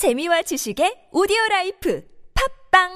재미와 0.00 0.40
지식의 0.40 1.12
오디오 1.12 1.36
라이프 1.50 2.00
팝빵 2.72 2.88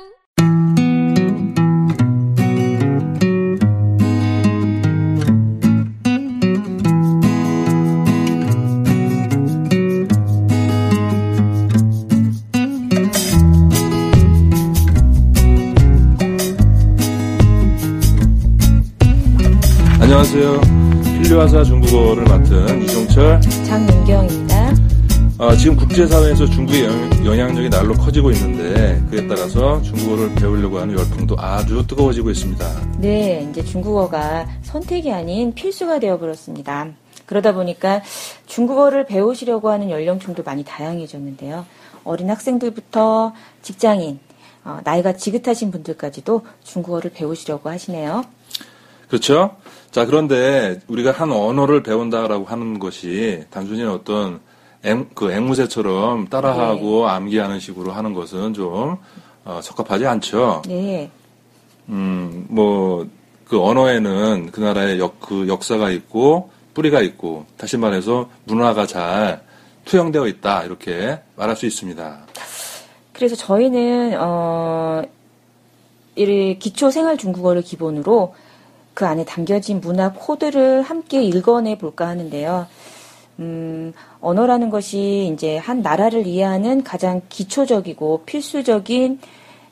안녕하세요. 20.00 20.60
필류화사 21.20 21.64
중국어를 21.64 22.24
맡은 22.24 22.82
이종철. 22.82 23.42
장윤경입니다. 23.42 24.43
아, 25.38 25.56
지금 25.56 25.74
국제사회에서 25.76 26.46
중국의 26.46 26.84
영- 26.84 27.26
영향력이 27.26 27.68
날로 27.68 27.92
커지고 27.94 28.30
있는데 28.30 29.02
그에 29.10 29.26
따라서 29.26 29.82
중국어를 29.82 30.32
배우려고 30.36 30.78
하는 30.78 30.96
열풍도 30.96 31.36
아주 31.38 31.84
뜨거워지고 31.86 32.30
있습니다. 32.30 32.98
네, 32.98 33.46
이제 33.50 33.64
중국어가 33.64 34.46
선택이 34.62 35.12
아닌 35.12 35.52
필수가 35.52 35.98
되어버렸습니다. 35.98 36.88
그러다 37.26 37.52
보니까 37.52 38.02
중국어를 38.46 39.06
배우시려고 39.06 39.70
하는 39.70 39.90
연령층도 39.90 40.44
많이 40.44 40.62
다양해졌는데요. 40.62 41.66
어린 42.04 42.30
학생들부터 42.30 43.32
직장인, 43.62 44.20
어, 44.64 44.78
나이가 44.84 45.14
지긋하신 45.14 45.72
분들까지도 45.72 46.42
중국어를 46.62 47.10
배우시려고 47.12 47.70
하시네요. 47.70 48.24
그렇죠? 49.08 49.56
자, 49.90 50.04
그런데 50.06 50.78
우리가 50.86 51.10
한 51.12 51.32
언어를 51.32 51.82
배운다라고 51.82 52.44
하는 52.44 52.78
것이 52.78 53.44
단순히 53.50 53.82
어떤 53.84 54.40
앵, 54.84 55.08
그 55.14 55.32
앵무새처럼 55.32 56.28
따라하고 56.28 57.08
암기하는 57.08 57.58
식으로 57.58 57.92
하는 57.92 58.12
것은 58.12 58.54
좀 58.54 58.98
어, 59.44 59.60
적합하지 59.62 60.06
않죠. 60.06 60.62
네, 60.66 61.10
음, 61.88 62.46
뭐, 62.48 63.06
그 63.46 63.60
언어에는 63.62 64.50
그 64.52 64.60
나라의 64.60 64.98
역, 64.98 65.20
그 65.20 65.48
역사가 65.48 65.90
있고, 65.90 66.50
뿌리가 66.72 67.02
있고, 67.02 67.44
다시 67.56 67.76
말해서 67.76 68.30
문화가 68.44 68.86
잘 68.86 69.42
투영되어 69.84 70.26
있다, 70.28 70.64
이렇게 70.64 71.20
말할 71.36 71.56
수 71.56 71.66
있습니다. 71.66 72.26
그래서 73.12 73.36
저희는 73.36 74.16
어, 74.18 75.02
이 76.16 76.56
기초 76.58 76.90
생활 76.90 77.16
중국어를 77.16 77.62
기본으로 77.62 78.34
그 78.92 79.06
안에 79.06 79.24
담겨진 79.24 79.80
문화 79.80 80.12
코드를 80.12 80.82
함께 80.82 81.22
읽어내 81.22 81.78
볼까 81.78 82.08
하는데요. 82.08 82.66
음, 83.40 83.92
언어라는 84.20 84.70
것이 84.70 85.30
이제 85.32 85.56
한 85.56 85.82
나라를 85.82 86.26
이해하는 86.26 86.84
가장 86.84 87.20
기초적이고 87.28 88.22
필수적인 88.26 89.18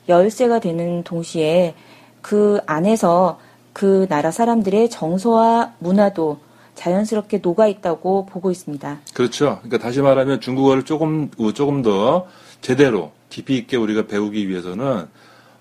열쇠가 0.09 0.59
되는 0.59 1.03
동시에 1.03 1.75
그 2.21 2.59
안에서 2.65 3.39
그 3.71 4.05
나라 4.09 4.31
사람들의 4.31 4.89
정서와 4.89 5.73
문화도 5.79 6.39
자연스럽게 6.75 7.39
녹아 7.39 7.67
있다고 7.67 8.25
보고 8.25 8.51
있습니다. 8.51 8.99
그렇죠. 9.13 9.59
그러니까 9.61 9.77
다시 9.77 10.01
말하면 10.01 10.41
중국어를 10.41 10.83
조금, 10.83 11.29
조금 11.53 11.81
더 11.81 12.27
제대로 12.61 13.11
깊이 13.29 13.57
있게 13.57 13.77
우리가 13.77 14.07
배우기 14.07 14.49
위해서는 14.49 15.07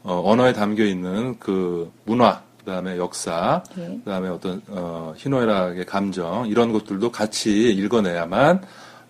어, 0.05 0.23
언어에 0.25 0.53
담겨 0.53 0.85
있는 0.85 1.39
그 1.39 1.93
문화, 2.05 2.43
그 2.65 2.71
다음에 2.71 2.97
역사, 2.97 3.63
네. 3.75 4.01
그 4.05 4.11
다음에 4.11 4.29
어떤, 4.29 4.63
어, 4.69 5.15
희노애락의 5.17 5.85
감정, 5.87 6.47
이런 6.47 6.73
것들도 6.73 7.11
같이 7.11 7.73
읽어내야만, 7.73 8.63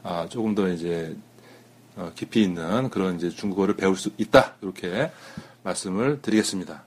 아, 0.02 0.26
조금 0.28 0.54
더 0.54 0.68
이제, 0.68 1.14
어, 1.96 2.10
깊이 2.14 2.42
있는 2.42 2.88
그런 2.88 3.16
이제 3.16 3.28
중국어를 3.28 3.76
배울 3.76 3.96
수 3.96 4.10
있다. 4.16 4.54
이렇게 4.62 5.10
말씀을 5.62 6.22
드리겠습니다. 6.22 6.82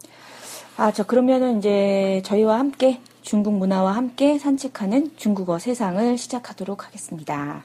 아, 0.78 0.92
저 0.92 1.04
그러면은 1.04 1.60
이제 1.60 2.22
저희와 2.26 2.58
함께 2.60 3.00
중국 3.22 3.54
문화와 3.54 3.96
함께 3.96 4.38
산책하는 4.40 5.12
중국어 5.18 5.60
세상을 5.60 6.18
시작하도록 6.18 6.86
하겠습니다. 6.86 7.64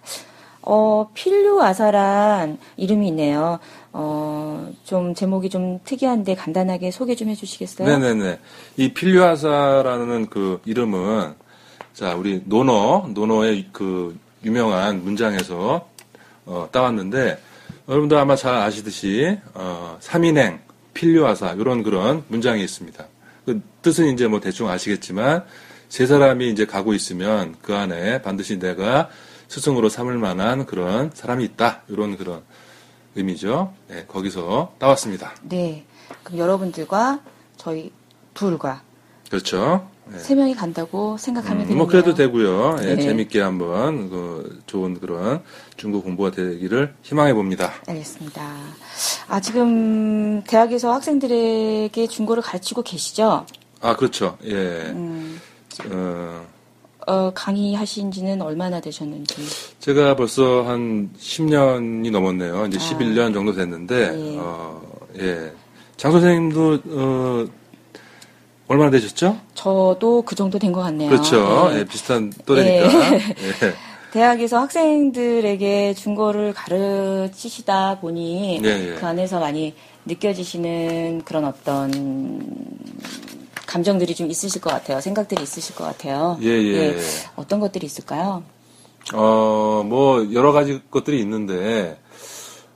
어, 0.63 1.11
필류 1.15 1.63
아사란 1.63 2.59
이름이 2.77 3.09
있네요. 3.09 3.59
어, 3.93 4.71
좀 4.85 5.15
제목이 5.15 5.51
좀 5.51 5.81
특이한데 5.85 6.35
간단하게 6.35 6.91
소개 6.91 7.15
좀 7.15 7.29
해주시겠어요? 7.29 7.89
네네네. 7.89 8.39
이 8.77 8.93
필류하사라는 8.93 10.27
그 10.31 10.61
이름은 10.65 11.35
자 11.93 12.15
우리 12.15 12.43
노너 12.45 13.09
노너의 13.13 13.69
그 13.73 14.17
유명한 14.45 15.03
문장에서 15.03 15.89
어, 16.47 16.69
따왔는데 16.71 17.39
여러분도 17.89 18.19
아마 18.19 18.37
잘 18.37 18.55
아시듯이 18.55 19.39
어, 19.55 19.97
삼인행 20.01 20.61
필류하사 20.95 21.55
이런 21.55 21.83
그런 21.83 22.25
문장이 22.29 22.63
있습니다. 22.63 23.05
그 23.47 23.61
뜻은 23.83 24.13
이제 24.13 24.29
뭐 24.29 24.41
대충 24.41 24.69
아시겠지만 24.69 25.45
세 25.89 26.07
사람이 26.07 26.51
이제 26.51 26.67
가고 26.67 26.95
있으면 26.95 27.57
그 27.63 27.75
안에 27.75 28.23
반드시 28.23 28.59
내가 28.59 29.09
스승으로 29.49 29.89
삼을 29.89 30.19
만한 30.19 30.65
그런 30.67 31.11
사람이 31.13 31.45
있다 31.45 31.83
이런 31.89 32.17
그런 32.17 32.43
의미죠. 33.15 33.73
네, 33.89 34.05
거기서 34.07 34.75
따왔습니다. 34.79 35.33
네. 35.43 35.85
그럼 36.23 36.39
여러분들과 36.39 37.21
저희 37.57 37.93
둘과 38.35 38.83
그렇죠. 39.29 39.89
네. 40.07 40.19
세 40.19 40.35
명이 40.35 40.57
간다고 40.57 41.17
생각하면 41.17 41.59
되겠네요. 41.59 41.77
뭐 41.79 41.87
그래도 41.87 42.15
되고요. 42.15 42.79
예, 42.83 42.97
네. 42.97 43.03
재밌게 43.03 43.41
한번 43.41 44.11
그 44.11 44.61
좋은 44.67 44.99
그런 44.99 45.43
중국 45.77 46.05
공부가 46.05 46.33
되기를 46.33 46.95
희망해 47.03 47.33
봅니다. 47.33 47.73
알겠습니다. 47.87 48.43
아, 49.29 49.41
지금 49.41 50.43
대학에서 50.43 50.93
학생들에게 50.93 52.07
중국어를 52.09 52.43
가르치고 52.43 52.83
계시죠? 52.83 53.47
아 53.81 53.97
그렇죠. 53.97 54.37
예. 54.45 54.55
음, 54.91 55.41
어, 55.91 56.45
어, 57.11 57.33
강의하신 57.35 58.13
지는 58.13 58.41
얼마나 58.41 58.81
되셨는지. 58.81 59.35
제가 59.81 60.15
벌써 60.15 60.63
한 60.63 61.11
10년이 61.19 62.09
넘었네요. 62.13 62.67
이제 62.67 62.79
아. 62.79 62.81
11년 62.81 63.35
정도 63.35 63.53
됐는데 63.53 63.97
예. 64.15 64.37
어, 64.39 64.81
예. 65.19 65.53
장 65.97 66.13
선생님도 66.13 66.79
어, 66.91 67.45
얼마나 68.69 68.91
되셨죠? 68.93 69.37
저도 69.55 70.23
그 70.23 70.37
정도 70.37 70.59
된 70.61 70.73
것 70.73 70.83
같네요. 70.83 71.11
그렇죠. 71.11 71.69
네. 71.73 71.81
예, 71.81 71.85
비슷한 71.85 72.33
또래니까. 72.47 73.15
예. 73.17 73.21
대학에서 74.13 74.59
학생들에게 74.61 75.95
중국어를 75.95 76.53
가르치시다 76.53 77.99
보니 78.01 78.61
예, 78.65 78.69
예. 78.69 78.95
그 78.95 79.05
안에서 79.07 79.41
많이 79.41 79.75
느껴지시는 80.07 81.23
그런 81.25 81.45
어떤 81.45 82.31
감정들이 83.71 84.17
좀 84.17 84.29
있으실 84.29 84.61
것 84.61 84.71
같아요. 84.71 85.01
생각들이 85.01 85.45
있으실 85.45 85.77
것 85.77 85.85
같아요. 85.85 86.37
예, 86.43 86.49
예. 86.49 86.99
어떤 87.37 87.61
것들이 87.61 87.87
있을까요? 87.87 88.43
어, 89.15 89.85
뭐, 89.87 90.33
여러 90.33 90.51
가지 90.51 90.81
것들이 90.91 91.21
있는데, 91.21 91.97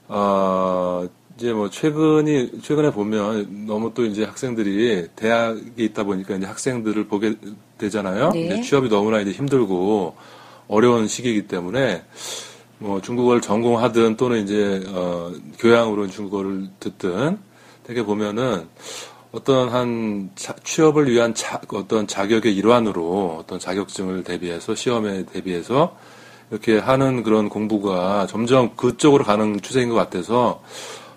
어, 0.06 1.04
이제 1.36 1.52
뭐, 1.52 1.68
최근이, 1.68 2.60
최근에 2.62 2.92
보면 2.92 3.66
너무 3.66 3.92
또 3.92 4.04
이제 4.04 4.22
학생들이 4.24 5.08
대학에 5.16 5.82
있다 5.82 6.04
보니까 6.04 6.36
이제 6.36 6.46
학생들을 6.46 7.08
보게 7.08 7.34
되잖아요. 7.76 8.30
네. 8.30 8.60
취업이 8.60 8.88
너무나 8.88 9.18
이제 9.20 9.32
힘들고 9.32 10.14
어려운 10.68 11.08
시기이기 11.08 11.48
때문에 11.48 12.04
뭐, 12.78 13.00
중국어를 13.00 13.40
전공하든 13.40 14.16
또는 14.16 14.44
이제, 14.44 14.84
어, 14.90 15.32
교양으로 15.58 16.06
중국어를 16.06 16.68
듣든 16.78 17.38
되게 17.82 18.04
보면은 18.04 18.68
어떤 19.34 19.68
한 19.68 20.30
자- 20.36 20.54
취업을 20.62 21.10
위한 21.10 21.34
자- 21.34 21.60
어떤 21.72 22.06
자격의 22.06 22.54
일환으로 22.54 23.38
어떤 23.40 23.58
자격증을 23.58 24.22
대비해서 24.22 24.76
시험에 24.76 25.24
대비해서 25.26 25.96
이렇게 26.52 26.78
하는 26.78 27.24
그런 27.24 27.48
공부가 27.48 28.28
점점 28.28 28.76
그쪽으로 28.76 29.24
가는 29.24 29.60
추세인 29.60 29.88
것 29.88 29.96
같아서 29.96 30.62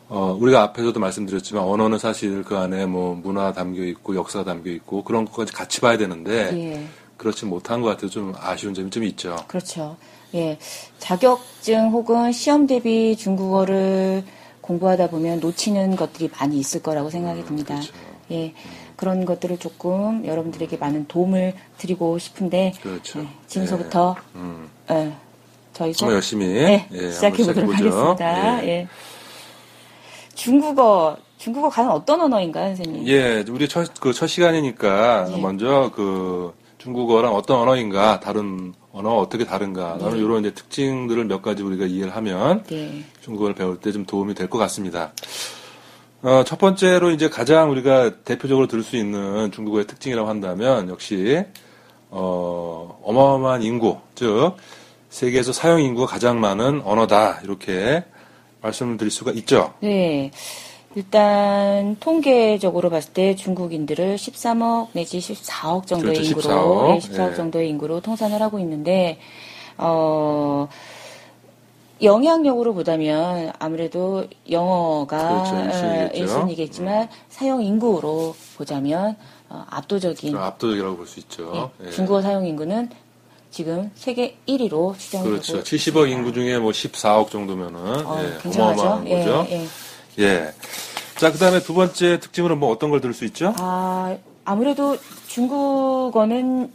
어, 0.09 0.35
우리가 0.39 0.63
앞에서도 0.63 0.99
말씀드렸지만 0.99 1.63
언어는 1.63 1.99
사실 1.99 2.43
그 2.43 2.57
안에 2.57 2.87
뭐 2.87 3.13
문화 3.13 3.53
담겨 3.53 3.83
있고 3.83 4.15
역사 4.15 4.43
담겨 4.43 4.71
있고 4.71 5.03
그런 5.03 5.25
것까지 5.25 5.51
같이 5.53 5.79
봐야 5.81 5.97
되는데 5.97 6.49
예. 6.53 6.87
그렇지 7.17 7.45
못한 7.45 7.81
것 7.81 7.89
같아서 7.89 8.07
좀 8.07 8.33
아쉬운 8.39 8.73
점이 8.73 8.89
좀 8.89 9.03
있죠. 9.03 9.35
그렇죠. 9.47 9.95
예. 10.33 10.57
자격증 10.97 11.89
혹은 11.91 12.31
시험 12.31 12.65
대비 12.65 13.15
중국어를 13.15 14.23
공부하다 14.61 15.09
보면 15.09 15.39
놓치는 15.39 15.95
것들이 15.97 16.29
많이 16.39 16.57
있을 16.57 16.81
거라고 16.81 17.09
생각이 17.09 17.43
듭니다. 17.45 17.75
그렇죠. 17.75 17.93
예. 18.31 18.53
그런 18.95 19.25
것들을 19.25 19.57
조금 19.59 20.25
여러분들에게 20.25 20.77
많은 20.77 21.07
도움을 21.07 21.53
드리고 21.77 22.17
싶은데 22.17 22.73
그렇죠. 22.81 23.19
예, 23.21 23.27
지금서부터 23.47 24.15
음, 24.35 24.69
예, 24.91 25.13
저희 25.73 25.93
정말 25.93 26.15
열심히 26.15 26.47
네, 26.47 26.87
예, 26.91 27.11
시작해 27.11 27.43
보도록. 27.45 27.73
하겠습니다. 27.77 28.63
예. 28.63 28.67
예. 28.67 28.87
중국어 30.35 31.17
중국어 31.37 31.69
가는 31.69 31.89
어떤 31.91 32.21
언어인가요, 32.21 32.75
선생님? 32.75 33.07
예, 33.07 33.45
우리 33.49 33.67
첫, 33.67 33.93
그 33.99 34.11
첫 34.13 34.27
시간이니까 34.27 35.31
예. 35.33 35.37
먼저 35.41 35.91
그 35.95 36.53
중국어랑 36.79 37.33
어떤 37.35 37.59
언어인가, 37.59 38.19
다른 38.19 38.73
언어가 38.91 39.17
어떻게 39.17 39.45
다른가, 39.45 39.97
라는 39.99 40.17
이런 40.17 40.39
이제 40.41 40.53
특징들을 40.53 41.25
몇 41.25 41.41
가지 41.41 41.61
우리가 41.61 41.85
이해를 41.85 42.15
하면 42.15 42.63
네. 42.67 43.03
중국어를 43.21 43.53
배울 43.55 43.79
때 43.79 43.91
좀 43.91 44.05
도움이 44.05 44.33
될 44.35 44.47
것 44.49 44.57
같습니다. 44.59 45.11
어, 46.23 46.43
첫 46.43 46.57
번째로 46.57 47.11
이제 47.11 47.29
가장 47.29 47.69
우리가 47.71 48.23
대표적으로 48.23 48.67
들을 48.67 48.83
수 48.83 48.95
있는 48.95 49.51
중국어의 49.51 49.85
특징이라고 49.85 50.27
한다면 50.27 50.89
역시 50.89 51.43
어, 52.09 52.99
어마어마한 53.03 53.61
인구, 53.61 53.97
즉 54.15 54.55
세계에서 55.09 55.53
사용 55.53 55.81
인구가 55.81 56.07
가장 56.07 56.39
많은 56.39 56.81
언어다 56.83 57.41
이렇게 57.43 58.03
말씀을 58.61 58.97
드릴 58.97 59.11
수가 59.11 59.31
있죠. 59.31 59.73
네. 59.81 60.31
일단 60.95 61.95
통계적으로 61.99 62.89
봤을 62.89 63.13
때 63.13 63.35
중국인들을 63.35 64.15
13억 64.15 64.87
내지 64.93 65.19
14억 65.19 65.85
정도의 65.85 66.15
그렇죠, 66.15 66.29
인구로 66.29 66.49
14억. 66.49 66.87
네, 66.87 66.99
14억 66.99 67.31
예. 67.31 67.35
정도의 67.35 67.69
인구로 67.69 68.01
통산을 68.01 68.41
하고 68.41 68.57
있는데 68.57 69.19
어 69.77 70.67
영향력으로 72.01 72.73
보자면 72.73 73.51
아무래도 73.59 74.25
영어가 74.49 75.43
그렇죠, 75.43 75.55
일순위겠죠. 76.13 76.41
음. 76.41 76.49
이겠지만 76.49 77.09
사용 77.29 77.61
인구로 77.63 78.35
보자면 78.57 79.15
어, 79.49 79.65
압도적인 79.69 80.31
좀 80.33 80.39
압도적이라고 80.41 80.97
볼 80.97 81.07
수 81.07 81.19
있죠. 81.21 81.71
예, 81.81 81.87
예. 81.87 81.91
중국어 81.91 82.21
사용 82.21 82.45
인구는 82.45 82.89
지금 83.49 83.89
세계 83.95 84.37
1위로 84.47 84.97
추정되고 84.97 85.31
그렇죠. 85.31 85.63
70억 85.63 86.09
인구 86.11 86.33
중에 86.33 86.59
뭐 86.59 86.71
14억 86.71 87.29
정도면은 87.31 88.05
어, 88.05 88.19
예, 88.23 88.37
굉장하죠. 88.41 88.81
어마어마한 88.81 89.07
예, 89.07 89.15
거죠. 89.19 89.47
예. 89.49 89.67
예. 90.19 90.53
자, 91.15 91.31
그다음에 91.31 91.61
두 91.61 91.73
번째 91.73 92.19
특징으로 92.19 92.55
뭐 92.57 92.69
어떤 92.71 92.89
걸 92.91 93.01
들을 93.01 93.13
수 93.13 93.25
있죠? 93.25 93.53
아, 93.57 94.15
아무래도 94.45 94.97
중국어는 95.27 96.71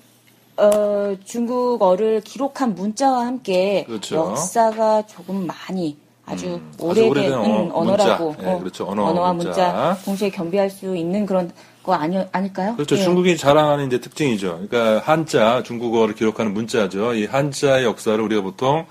어, 0.56 1.16
중국어를 1.25 2.20
기록한 2.20 2.75
문자와 2.75 3.26
함께 3.26 3.84
그렇죠. 3.87 4.16
역사가 4.16 5.06
조금 5.06 5.46
많이 5.46 5.96
아주 6.26 6.46
음, 6.46 6.70
아주 6.75 6.84
오래된, 6.87 7.10
오래된 7.10 7.32
언어, 7.32 7.62
음, 7.62 7.70
언어라고 7.72 8.32
문자. 8.32 8.54
예, 8.54 8.58
그렇죠. 8.58 8.87
언어, 8.87 9.02
와 9.02 9.32
문자. 9.32 9.49
문자. 9.50 9.99
동시에 10.04 10.31
겸비할 10.31 10.70
수 10.70 10.94
있는 10.96 11.26
그런 11.26 11.50
거 11.82 11.94
아니, 11.94 12.16
아닐까요? 12.31 12.75
그렇죠. 12.76 12.96
예. 12.96 13.02
중국이 13.02 13.37
자랑하는 13.37 13.87
이제 13.87 14.00
특징이죠. 14.00 14.66
그러니까 14.69 15.02
한자, 15.04 15.62
중국어를 15.64 16.14
기록하는 16.14 16.55
문자죠. 16.55 17.14
이 17.14 17.26
한자의 17.26 17.84
역사를 17.84 18.20
우리가 18.22 18.43
보통 18.43 18.87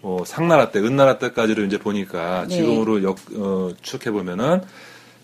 뭐 0.00 0.24
상나라 0.24 0.70
때, 0.70 0.78
은나라 0.78 1.18
때까지를 1.18 1.66
이제 1.66 1.78
보니까 1.78 2.46
네. 2.48 2.54
지금으로 2.56 3.02
역, 3.02 3.16
어, 3.36 3.70
추측해 3.82 4.12
보면은 4.12 4.62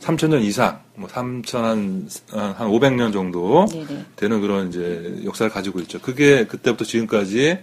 3,000년 0.02 0.42
이상, 0.42 0.80
뭐 0.96 1.08
3,000, 1.08 1.64
한, 1.64 2.08
한 2.30 2.68
500년 2.68 3.12
정도 3.12 3.66
네네. 3.70 4.04
되는 4.16 4.40
그런 4.40 4.68
이제 4.68 5.22
역사를 5.24 5.50
가지고 5.50 5.78
있죠. 5.80 6.00
그게 6.00 6.44
그때부터 6.46 6.84
지금까지 6.84 7.60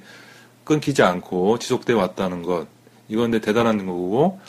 끊기지 0.64 1.04
않고 1.04 1.60
지속돼 1.60 1.94
왔다는 1.94 2.44
것. 2.44 2.68
이건 3.10 3.32
근데 3.32 3.40
대단한 3.40 3.86
거고. 3.86 4.40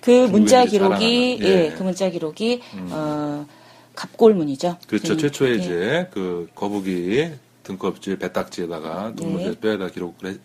그 0.00 0.26
문자 0.26 0.64
기록이 0.64 1.38
예, 1.42 1.46
예. 1.46 1.74
그 1.76 1.82
문자 1.82 2.08
기록이 2.08 2.60
어, 2.90 3.46
갑골문이죠. 3.94 4.78
그렇죠. 4.88 5.14
음, 5.14 5.18
최초에 5.18 5.50
예. 5.50 5.54
이제 5.56 6.08
그 6.12 6.48
거북이 6.54 7.30
등껍질 7.62 8.18
배딱지에다가 8.18 9.14
동물의 9.16 9.46
네. 9.46 9.60
뼈에다 9.60 9.88
기록을 9.88 10.30
했, 10.30 10.40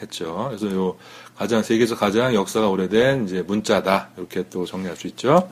했죠. 0.00 0.46
그래서 0.48 0.74
요 0.74 0.96
가장 1.34 1.62
세계에서 1.62 1.96
가장 1.96 2.34
역사가 2.34 2.68
오래된 2.68 3.24
이제 3.24 3.42
문자다 3.42 4.10
이렇게 4.16 4.44
또 4.48 4.64
정리할 4.64 4.96
수 4.96 5.06
있죠. 5.08 5.48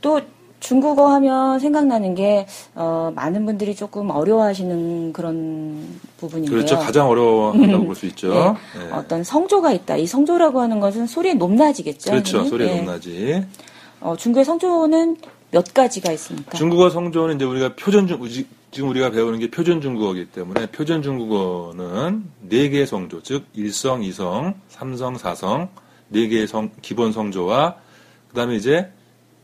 또 0.00 0.20
중국어 0.60 1.08
하면 1.14 1.58
생각나는 1.58 2.14
게 2.14 2.46
어, 2.74 3.12
많은 3.14 3.46
분들이 3.46 3.74
조금 3.74 4.10
어려워하시는 4.10 5.12
그런 5.14 5.86
부분인데요. 6.18 6.54
그렇죠. 6.54 6.78
가장 6.78 7.08
어려워한다고 7.08 7.84
볼 7.86 7.94
수 7.94 8.06
있죠. 8.06 8.28
네. 8.76 8.86
예. 8.88 8.92
어떤 8.92 9.24
성조가 9.24 9.72
있다. 9.72 9.96
이 9.96 10.06
성조라고 10.06 10.60
하는 10.60 10.80
것은 10.80 11.06
소리의 11.06 11.36
높낮이겠죠. 11.36 12.10
그렇죠. 12.10 12.38
선생님? 12.44 12.50
소리가 12.50 12.72
예. 12.72 12.76
높낮이. 12.76 13.42
어, 14.00 14.16
중국의 14.16 14.44
성조는 14.44 15.16
몇 15.50 15.74
가지가 15.74 16.12
있습니까? 16.12 16.56
중국어 16.56 16.90
성조는 16.90 17.36
이제 17.36 17.44
우리가 17.44 17.74
표준 17.74 18.06
중 18.06 18.20
지금 18.70 18.88
우리가 18.90 19.10
배우는 19.10 19.40
게 19.40 19.50
표준 19.50 19.80
중국어이기 19.80 20.26
때문에 20.26 20.66
표준 20.66 21.02
중국어는 21.02 22.22
네 22.42 22.68
개의 22.68 22.86
성조, 22.86 23.22
즉 23.22 23.44
일성, 23.54 24.02
이성, 24.04 24.54
삼성, 24.68 25.18
사성 25.18 25.68
네 26.08 26.28
개의 26.28 26.46
성 26.46 26.70
기본 26.80 27.12
성조와 27.12 27.74
그다음에 28.28 28.54
이제 28.54 28.88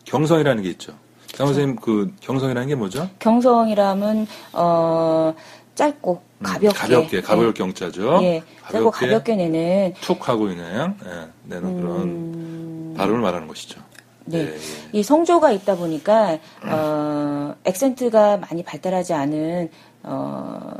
경성이라는 0.07 0.63
게 0.63 0.71
있죠. 0.71 0.95
장 1.27 1.47
선생님 1.49 1.77
그 1.77 2.11
경성이라는 2.21 2.69
게 2.69 2.75
뭐죠? 2.75 3.09
경성이라면 3.19 4.27
어, 4.55 5.35
짧고 5.75 6.23
음, 6.39 6.43
가볍게 6.43 6.69
가볍게 6.75 7.21
가벼울 7.21 7.49
예. 7.49 7.53
경자죠. 7.53 8.21
예, 8.23 8.43
짧고 8.71 8.91
가볍게 8.91 9.37
내는 9.37 9.93
툭 10.01 10.29
하고 10.29 10.45
그냥 10.45 10.97
예, 11.05 11.29
내는 11.45 11.81
그런 11.81 12.03
음, 12.03 12.95
발음을 12.97 13.21
말하는 13.21 13.47
것이죠. 13.49 13.81
네. 14.25 14.39
예, 14.39 14.55
예. 14.55 14.59
이 14.93 15.03
성조가 15.03 15.53
있다 15.53 15.77
보니까 15.77 16.39
어, 16.65 17.55
액센트가 17.65 18.39
많이 18.39 18.63
발달하지 18.63 19.13
않은 19.13 19.69
어, 20.05 20.71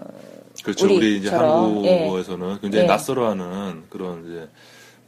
그렇죠. 0.63 0.87
우리 0.87 1.19
이제 1.19 1.29
우리처럼, 1.29 1.85
예. 1.85 2.09
굉장히 2.63 2.85
예. 2.85 2.87
낯설어하는 2.87 3.85
그런 3.91 4.25
이제 4.25 4.49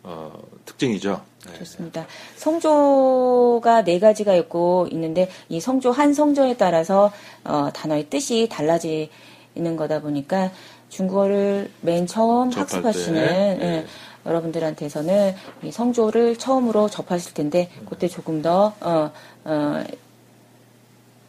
어, 0.02 0.32
특징이죠. 0.64 1.20
예. 1.52 1.58
좋습니다. 1.58 2.06
성조가 2.36 3.84
네 3.84 3.98
가지가 3.98 4.34
있고 4.34 4.88
있는데 4.92 5.28
이 5.48 5.60
성조 5.60 5.90
한 5.90 6.14
성조에 6.14 6.56
따라서 6.56 7.12
어, 7.44 7.70
단어의 7.72 8.08
뜻이 8.08 8.48
달라지는 8.50 9.76
거다 9.76 10.00
보니까 10.00 10.50
중국어를 10.88 11.70
맨 11.80 12.06
처음 12.06 12.50
학습하시는 12.50 13.26
때, 13.26 13.58
예, 13.60 13.66
예. 13.66 13.86
여러분들한테서는 14.26 15.34
이 15.62 15.70
성조를 15.70 16.36
처음으로 16.36 16.88
접하실 16.88 17.34
텐데 17.34 17.70
그때 17.88 18.08
조금 18.08 18.42
더 18.42 18.74
어, 18.80 19.10
어, 19.44 19.84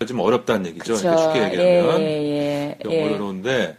좀 0.05 0.19
어렵다는 0.19 0.67
얘기죠. 0.67 0.95
쉽게 0.95 1.43
얘기하면. 1.43 2.01
예, 2.01 2.05
예, 2.05 2.77
좀 2.81 2.91
예. 2.93 3.03
어려운데, 3.03 3.75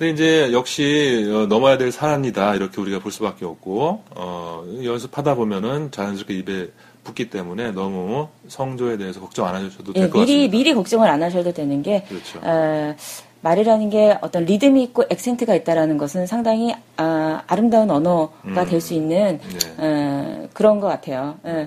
근데 0.00 0.12
이제 0.12 0.52
역시 0.54 1.30
어, 1.30 1.44
넘어야 1.46 1.76
될 1.76 1.92
산이다 1.92 2.54
이렇게 2.54 2.80
우리가 2.80 3.00
볼 3.00 3.12
수밖에 3.12 3.44
없고 3.44 4.02
어, 4.16 4.64
연습하다 4.82 5.34
보면은 5.34 5.90
자연스럽게 5.90 6.38
입에 6.38 6.70
붙기 7.04 7.28
때문에 7.28 7.72
너무 7.72 8.28
성조에 8.48 8.96
대해서 8.96 9.20
걱정 9.20 9.46
안 9.46 9.56
하셔도 9.56 9.92
예, 9.96 10.00
될것 10.00 10.22
미리 10.22 10.32
같습니다. 10.32 10.56
미리 10.56 10.74
걱정을 10.74 11.06
안 11.06 11.22
하셔도 11.22 11.52
되는 11.52 11.82
게 11.82 12.04
그렇죠. 12.08 12.40
어, 12.42 12.96
말이라는 13.42 13.90
게 13.90 14.16
어떤 14.22 14.46
리듬이 14.46 14.82
있고 14.84 15.04
액센트가 15.10 15.54
있다라는 15.54 15.98
것은 15.98 16.26
상당히 16.26 16.74
아, 16.96 17.42
아름다운 17.46 17.90
언어가 17.90 18.32
음. 18.46 18.66
될수 18.70 18.94
있는 18.94 19.38
네. 19.38 19.74
어, 19.76 20.48
그런 20.54 20.80
것 20.80 20.86
같아요. 20.86 21.36
이 21.44 21.66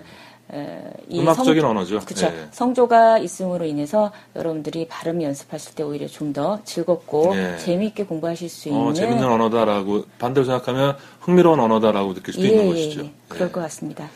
음악적인 1.11 1.62
성- 1.62 1.69
언어죠. 1.71 2.00
그쵸. 2.01 2.27
예. 2.27 2.47
성조가 2.51 3.17
있음으로 3.19 3.65
인해서 3.65 4.12
여러분들이 4.35 4.88
발음 4.88 5.21
연습하실 5.21 5.75
때 5.75 5.83
오히려 5.83 6.07
좀 6.07 6.33
더 6.33 6.59
즐겁고 6.63 7.31
예. 7.35 7.57
재미있게 7.59 8.05
공부하실 8.05 8.50
수 8.50 8.69
어, 8.69 8.71
있는 8.73 8.93
재밌는 8.95 9.23
언어다라고 9.23 10.05
반대로 10.19 10.45
생각하면 10.45 10.97
흥미로운 11.21 11.59
언어다라고 11.59 12.13
느낄 12.15 12.33
수도 12.33 12.45
있는 12.45 12.67
것이죠. 12.69 13.01
예, 13.05 13.12
그럴 13.27 13.47
예. 13.50 13.51
것 13.51 13.62
같습니다. 13.62 14.09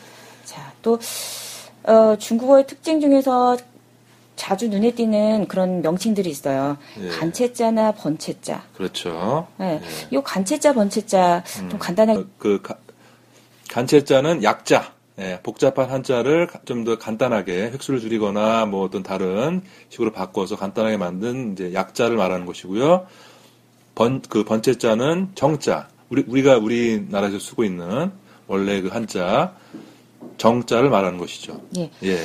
자, 0.44 0.72
또 0.82 0.98
어, 1.84 2.16
중국어의 2.18 2.66
특징 2.66 3.00
중에서 3.00 3.56
자주 4.36 4.68
눈에 4.68 4.92
띄는 4.92 5.46
그런 5.48 5.80
명칭들이 5.82 6.28
있어요. 6.30 6.76
예. 7.00 7.08
간체자나 7.08 7.92
번체자. 7.92 8.62
그렇죠. 8.74 9.46
네. 9.58 9.80
예. 9.82 10.16
요 10.16 10.22
간체자, 10.22 10.72
번체자 10.72 11.42
좀 11.70 11.78
간단하게 11.78 12.20
어, 12.20 12.24
그 12.38 12.60
가- 12.62 12.76
간체자는 13.70 14.42
약자, 14.42 14.92
예, 15.18 15.40
복잡한 15.42 15.90
한자를 15.90 16.48
좀 16.64 16.84
더 16.84 16.96
간단하게 16.96 17.70
획수를 17.72 17.98
줄이거나 18.00 18.66
뭐 18.66 18.84
어떤 18.84 19.02
다른 19.02 19.62
식으로 19.88 20.12
바꿔서 20.12 20.56
간단하게 20.56 20.96
만든 20.96 21.52
이제 21.52 21.72
약자를 21.74 22.16
말하는 22.16 22.46
것이고요. 22.46 23.06
번, 23.96 24.22
그 24.28 24.44
번체자는 24.44 25.30
정자, 25.34 25.88
우리, 26.08 26.24
우리가 26.28 26.58
우리나라에서 26.58 27.38
쓰고 27.40 27.64
있는 27.64 28.12
원래 28.46 28.80
그 28.80 28.88
한자, 28.88 29.54
정자를 30.36 30.88
말하는 30.88 31.18
것이죠. 31.18 31.60
예. 31.76 31.90
예. 32.04 32.16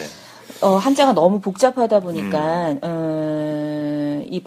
어, 0.62 0.76
한자가 0.76 1.14
너무 1.14 1.40
복잡하다 1.40 1.98
음. 1.98 2.04
보니까 2.04 2.76
어, 2.84 4.24
이 4.30 4.40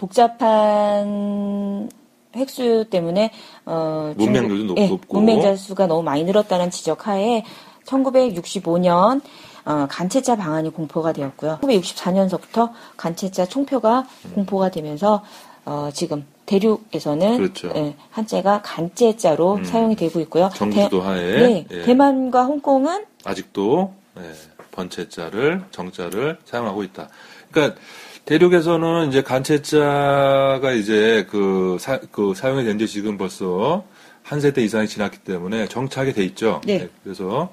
복잡한 0.87 1.89
획수 2.35 2.85
때문에 2.89 3.31
어, 3.65 4.13
문맹률도 4.15 4.63
높- 4.67 4.77
예, 4.79 4.87
높고. 4.87 5.17
문맹자 5.19 5.55
수가 5.57 5.87
너무 5.87 6.03
많이 6.03 6.23
늘었다는 6.23 6.71
지적하에 6.71 7.43
1965년 7.87 9.21
어, 9.65 9.87
간체자 9.89 10.35
방안이 10.37 10.69
공포가 10.69 11.11
되었고요. 11.11 11.59
1964년서부터 11.61 12.71
간체자 12.95 13.45
총표가 13.45 14.07
공포가 14.33 14.69
되면서 14.69 15.23
어, 15.65 15.89
지금 15.93 16.25
대륙에서는 16.45 17.37
그렇죠. 17.37 17.71
예, 17.75 17.95
한자가 18.11 18.61
간제자로 18.63 19.55
음. 19.55 19.65
사용이 19.65 19.97
되고 19.97 20.21
있고요. 20.21 20.49
정부도 20.55 21.01
하에 21.01 21.21
네, 21.21 21.65
예. 21.71 21.81
대만과 21.81 22.45
홍콩은 22.45 23.03
아직도 23.25 23.93
예, 24.19 24.31
번체자를 24.71 25.63
정자를 25.71 26.37
사용하고 26.45 26.83
있다. 26.83 27.09
그러니까 27.51 27.77
대륙에서는 28.23 29.09
이제 29.09 29.21
간체자가 29.23 30.71
이제 30.71 31.25
그, 31.29 31.77
사, 31.79 31.99
그 32.11 32.33
사용이 32.33 32.63
된 32.63 32.77
지 32.77 32.87
지금 32.87 33.17
벌써 33.17 33.83
한 34.27 34.41
세대 34.41 34.61
이상이 34.61 34.89
지났기 34.89 35.19
때문에 35.19 35.69
정착이 35.69 36.11
돼 36.11 36.21
있죠. 36.25 36.59
네. 36.65 36.89
그래서 37.01 37.49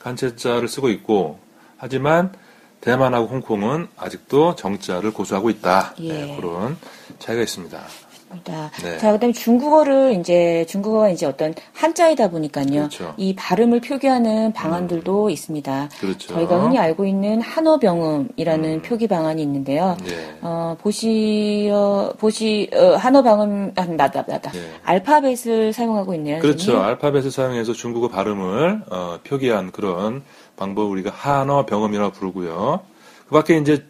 간체자를 0.00 0.66
쓰고 0.66 0.88
있고 0.88 1.38
하지만 1.76 2.32
대만하고 2.80 3.28
홍콩은 3.28 3.86
아직도 3.96 4.56
정자를 4.56 5.12
고수하고 5.12 5.50
있다. 5.50 5.94
예. 6.00 6.12
네, 6.12 6.36
그런 6.36 6.76
차이가 7.20 7.42
있습니다. 7.42 7.80
맞습니다. 8.28 8.70
네. 8.82 8.98
자, 8.98 9.12
그다음에 9.12 9.32
중국어를 9.32 10.16
이제 10.18 10.64
중국어가 10.68 11.08
이제 11.10 11.26
어떤 11.26 11.54
한자이다 11.72 12.28
보니까요. 12.30 12.66
그렇죠. 12.66 13.14
이 13.16 13.34
발음을 13.34 13.80
표기하는 13.80 14.52
방안들도 14.52 15.30
있습니다. 15.30 15.88
그렇죠. 16.00 16.34
저희가 16.34 16.60
흔히 16.60 16.78
알고 16.78 17.04
있는 17.06 17.40
한어병음이라는 17.40 18.82
표기 18.82 19.06
방안이 19.06 19.42
있는데요. 19.42 19.96
네. 20.04 20.36
어, 20.42 20.76
보시, 20.80 21.70
어, 21.72 22.12
보시, 22.18 22.70
어, 22.74 22.96
한어방음, 22.96 23.72
아, 23.76 23.84
나다, 23.84 24.24
나다. 24.26 24.50
네. 24.52 24.60
알파벳을 24.84 25.72
사용하고 25.72 26.14
있네요. 26.14 26.40
그렇죠. 26.40 26.58
선생님. 26.58 26.84
알파벳을 26.84 27.30
사용해서 27.30 27.72
중국어 27.72 28.08
발음을 28.08 28.82
어, 28.90 29.18
표기한 29.24 29.72
그런 29.72 30.22
방법을 30.56 30.90
우리가 30.90 31.10
한어 31.10 31.66
병음이라고 31.66 32.12
부르고요. 32.12 32.80
그 33.28 33.34
밖에 33.34 33.56
이제 33.58 33.84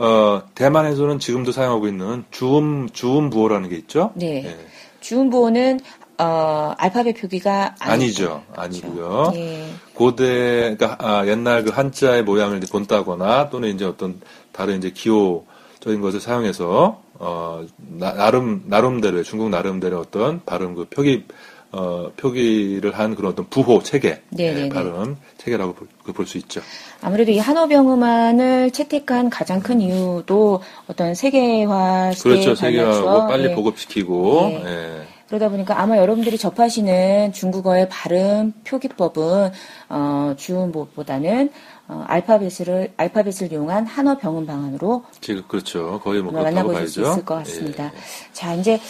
어, 0.00 0.42
대만에서는 0.54 1.18
지금도 1.18 1.52
사용하고 1.52 1.86
있는 1.86 2.24
주음 2.30 2.88
주음 2.88 3.28
부호라는 3.28 3.68
게 3.68 3.76
있죠. 3.76 4.12
네. 4.14 4.46
예. 4.46 4.56
주음 5.00 5.28
부호는, 5.28 5.80
어, 6.16 6.72
알파벳 6.78 7.20
표기가 7.20 7.74
아니죠. 7.78 8.42
아니죠. 8.56 8.86
아니고요. 8.88 9.32
예. 9.34 9.66
고대 9.92 10.74
그러니까 10.74 10.96
아, 11.00 11.26
옛날 11.26 11.64
그 11.64 11.70
한자의 11.70 12.24
모양을 12.24 12.56
이제 12.56 12.66
본다거나 12.72 13.50
또는 13.50 13.74
이제 13.74 13.84
어떤 13.84 14.18
다른 14.52 14.78
이제 14.78 14.90
기호적인 14.90 16.00
것을 16.00 16.18
사용해서 16.18 17.02
어 17.18 17.66
나, 17.76 18.30
름 18.30 18.62
나름대로의 18.68 19.24
중국 19.24 19.50
나름대로 19.50 19.98
어떤 19.98 20.42
발음 20.46 20.74
그 20.74 20.86
표기 20.88 21.26
어 21.72 22.10
표기를 22.16 22.98
한 22.98 23.14
그런 23.14 23.32
어떤 23.32 23.48
부호 23.48 23.82
체계. 23.82 24.22
예, 24.38 24.68
발음 24.68 25.16
체계라고 25.38 25.74
볼 25.74 26.26
수 26.26 26.38
있죠. 26.38 26.60
아무래도 27.00 27.30
이 27.30 27.38
한어병음안을 27.38 28.70
채택한 28.72 29.30
가장 29.30 29.60
큰 29.60 29.80
이유도 29.80 30.60
어떤 30.88 31.14
세계화 31.14 32.12
시대에 32.12 32.32
그렇죠. 32.32 32.54
세계화하고 32.54 33.04
관련해서, 33.06 33.26
빨리 33.28 33.44
예. 33.50 33.54
보급시키고 33.54 34.40
네. 34.48 34.64
예. 34.66 35.06
그러다 35.28 35.48
보니까 35.48 35.80
아마 35.80 35.96
여러분들이 35.96 36.36
접하시는 36.36 37.32
중국어의 37.32 37.88
발음 37.88 38.52
표기법은 38.64 39.52
어, 39.88 40.34
주음보다는 40.36 41.50
어, 41.86 42.04
알파벳을 42.08 42.92
알파벳을 42.96 43.52
이용한 43.52 43.86
한어 43.86 44.18
병음 44.18 44.44
방안으로 44.46 45.04
지금 45.20 45.44
그렇죠. 45.46 46.00
거의 46.02 46.20
뭐 46.22 46.32
만나보실 46.32 46.88
수. 46.88 47.00
있을 47.02 47.24
것 47.24 47.36
같습니다. 47.36 47.84
예. 47.86 47.90
자 48.32 48.54
이제 48.54 48.80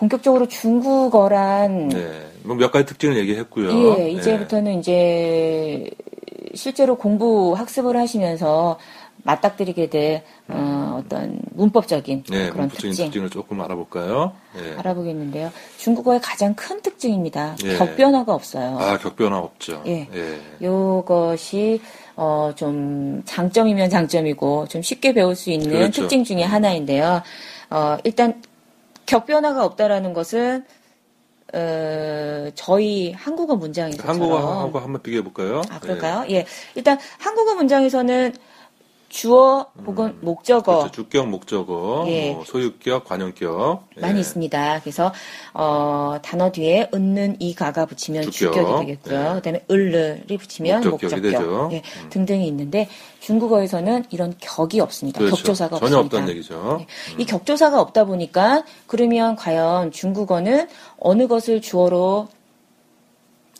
본격적으로 0.00 0.48
중국어란 0.48 1.88
네. 1.88 2.10
뭐 2.42 2.56
몇 2.56 2.72
가지 2.72 2.86
특징을 2.86 3.16
얘기했고요. 3.18 3.98
예, 3.98 4.10
이제부터는 4.10 4.78
이제 4.80 5.90
실제로 6.54 6.96
공부 6.96 7.52
학습을 7.54 7.96
하시면서 7.96 8.78
맞닥뜨리게 9.22 9.90
될 9.90 10.22
어, 10.48 11.04
떤 11.10 11.38
문법적인 11.52 12.24
네, 12.30 12.48
그런 12.48 12.68
문법적인 12.68 12.90
특징 12.90 13.04
특징 13.06 13.24
을 13.24 13.30
조금 13.30 13.60
알아볼까요? 13.60 14.32
예. 14.56 14.78
알아보겠는데요. 14.78 15.52
중국어의 15.76 16.20
가장 16.22 16.54
큰 16.54 16.80
특징입니다. 16.80 17.56
예. 17.64 17.76
격변화가 17.76 18.32
없어요. 18.32 18.78
아, 18.80 18.96
격변화 18.96 19.36
없죠. 19.38 19.82
예. 19.86 20.08
예. 20.14 20.38
요것이 20.66 21.82
어, 22.16 22.52
좀 22.56 23.20
장점이면 23.26 23.90
장점이고 23.90 24.68
좀 24.68 24.80
쉽게 24.80 25.12
배울 25.12 25.36
수 25.36 25.50
있는 25.50 25.68
그렇죠. 25.70 26.00
특징 26.02 26.24
중에 26.24 26.42
하나인데요. 26.42 27.20
어, 27.68 27.98
일단 28.04 28.40
격변화가 29.10 29.64
없다라는 29.64 30.12
것은 30.12 30.64
어, 31.52 32.48
저희 32.54 33.10
한국어 33.10 33.56
문장에서 33.56 34.06
한국어하고 34.06 34.78
한번 34.78 35.02
비교해 35.02 35.24
볼까요? 35.24 35.62
아 35.68 35.80
그럴까요? 35.80 36.24
예. 36.30 36.46
일단 36.76 36.96
한국어 37.18 37.56
문장에서는 37.56 38.32
주어 39.10 39.66
혹은 39.84 40.16
목적어 40.20 40.78
그렇죠. 40.78 40.92
주격, 40.92 41.28
목적어, 41.28 42.04
예. 42.06 42.32
뭐 42.32 42.44
소유격, 42.44 43.04
관용격 43.04 43.84
많이 44.00 44.16
예. 44.16 44.20
있습니다. 44.20 44.80
그래서 44.80 45.12
어, 45.52 46.16
단어 46.22 46.52
뒤에 46.52 46.88
은는 46.94 47.36
이 47.40 47.54
가가 47.54 47.86
붙이면 47.86 48.30
주격. 48.30 48.54
주격이 48.54 48.86
되겠고요. 48.86 49.18
네. 49.18 49.34
그다음에 49.34 49.64
을르이 49.68 50.38
붙이면 50.38 50.88
목적격이 50.88 51.28
목적격. 51.28 51.72
예, 51.72 51.76
음. 51.78 52.10
등등이 52.10 52.46
있는데 52.46 52.88
중국어에서는 53.18 54.04
이런 54.10 54.32
격이 54.38 54.78
없습니다. 54.80 55.18
그렇죠. 55.18 55.36
격조사가 55.36 55.80
전혀 55.80 55.96
없습니다. 55.96 56.16
없다는 56.16 56.28
얘기죠. 56.28 56.76
네. 56.78 56.86
이 57.18 57.26
격조사가 57.26 57.80
없다 57.80 58.04
보니까 58.04 58.64
그러면 58.86 59.34
과연 59.34 59.90
중국어는 59.90 60.68
어느 61.00 61.26
것을 61.26 61.60
주어로 61.60 62.28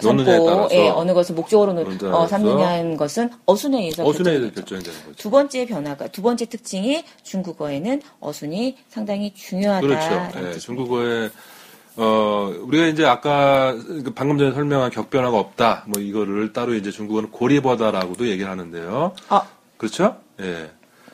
삼고 0.00 0.24
따라서 0.24 0.68
예, 0.74 0.88
어느 0.88 1.12
것을 1.14 1.34
놓느냐에 1.34 2.12
어, 2.12 2.26
삼느냐는 2.26 2.96
것은 2.96 3.30
어순에 3.46 3.78
의해서 3.78 4.04
어순에 4.04 4.24
결정이 4.24 4.40
되죠. 4.40 4.54
결정이 4.54 4.82
되는 4.82 4.98
거죠. 5.00 5.16
두 5.16 5.30
번째 5.30 5.66
변화가 5.66 6.08
두 6.08 6.22
번째 6.22 6.44
특징이 6.46 7.04
중국어에는 7.22 8.02
어순이 8.20 8.76
상당히 8.88 9.32
중요하다. 9.34 9.86
그렇죠. 9.86 10.48
예, 10.48 10.58
중국어에 10.58 11.30
어 11.96 12.54
우리가 12.60 12.86
이제 12.86 13.04
아까 13.04 13.74
그 13.74 14.12
방금 14.14 14.38
전에 14.38 14.52
설명한 14.52 14.90
격변화가 14.90 15.38
없다. 15.38 15.84
뭐 15.86 16.00
이거를 16.00 16.52
따로 16.52 16.74
이제 16.74 16.90
중국어는 16.90 17.30
고리버다라고도 17.30 18.28
얘기를 18.28 18.50
하는데요. 18.50 19.14
아, 19.28 19.42
그렇죠? 19.76 20.16
예. 20.40 20.70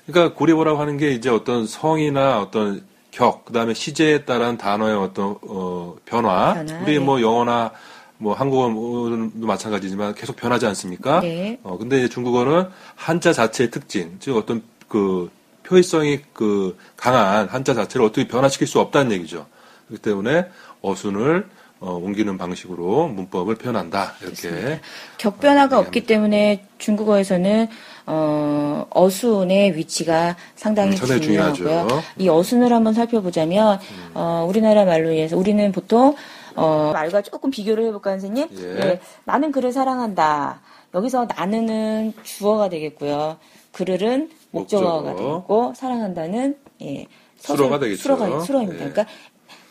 그러니까 0.06 0.34
고리버라고 0.36 0.78
하는 0.80 0.98
게 0.98 1.10
이제 1.12 1.28
어떤 1.28 1.66
성이나 1.66 2.40
어떤 2.40 2.84
격, 3.10 3.46
그 3.46 3.52
다음에 3.54 3.72
시제에 3.72 4.26
따른 4.26 4.58
단어의 4.58 4.94
어떤 4.94 5.38
어, 5.48 5.96
변화. 6.04 6.52
변화, 6.52 6.80
우리 6.82 6.92
네. 6.92 6.98
뭐 6.98 7.22
영어나 7.22 7.72
뭐 8.18 8.34
한국어도 8.34 9.30
마찬가지지만 9.34 10.14
계속 10.14 10.36
변하지 10.36 10.66
않습니까? 10.66 11.20
네. 11.20 11.58
어, 11.62 11.76
근데 11.78 11.98
이제 11.98 12.08
중국어는 12.08 12.66
한자 12.94 13.32
자체의 13.32 13.70
특징, 13.70 14.16
즉 14.20 14.36
어떤 14.36 14.62
그 14.88 15.30
표의성이 15.64 16.20
그 16.32 16.76
강한 16.96 17.48
한자 17.48 17.74
자체를 17.74 18.06
어떻게 18.06 18.26
변화시킬 18.26 18.66
수 18.66 18.80
없다는 18.80 19.12
얘기죠. 19.12 19.46
그렇기 19.88 20.02
때문에 20.02 20.46
어순을 20.82 21.46
어, 21.78 21.92
옮기는 21.92 22.38
방식으로 22.38 23.08
문법을 23.08 23.56
표현한다. 23.56 24.14
이렇게. 24.22 24.80
격변화가 25.18 25.76
어, 25.76 25.80
없기 25.80 26.06
때문에 26.06 26.64
중국어에서는 26.78 27.68
어, 28.06 28.86
어순의 28.90 29.76
위치가 29.76 30.36
상당히 30.54 30.92
음, 30.92 31.20
중요하고요. 31.20 31.52
중요하죠. 31.54 31.96
음. 31.96 32.00
이 32.18 32.28
어순을 32.28 32.72
한번 32.72 32.94
살펴보자면 32.94 33.78
어, 34.14 34.46
우리나라 34.48 34.84
말로 34.84 35.10
인해서 35.10 35.36
우리는 35.36 35.70
보통 35.72 36.16
어, 36.56 36.90
말과 36.92 37.22
조금 37.22 37.50
비교를 37.50 37.84
해볼까요, 37.86 38.18
선생님? 38.18 38.48
예. 38.58 39.00
나는 39.24 39.52
그를 39.52 39.72
사랑한다. 39.72 40.60
여기서 40.94 41.26
나는은 41.36 42.14
주어가 42.22 42.68
되겠고요. 42.68 43.36
그를은 43.72 44.30
목적어가 44.50 45.10
목적어. 45.10 45.40
되고 45.40 45.74
사랑한다는 45.74 46.56
예, 46.82 47.06
수로가 47.36 47.78
되겠죠. 47.78 48.02
수로가 48.02 48.40
수로입니다. 48.40 48.74
예. 48.86 48.90
그러니까 48.90 49.06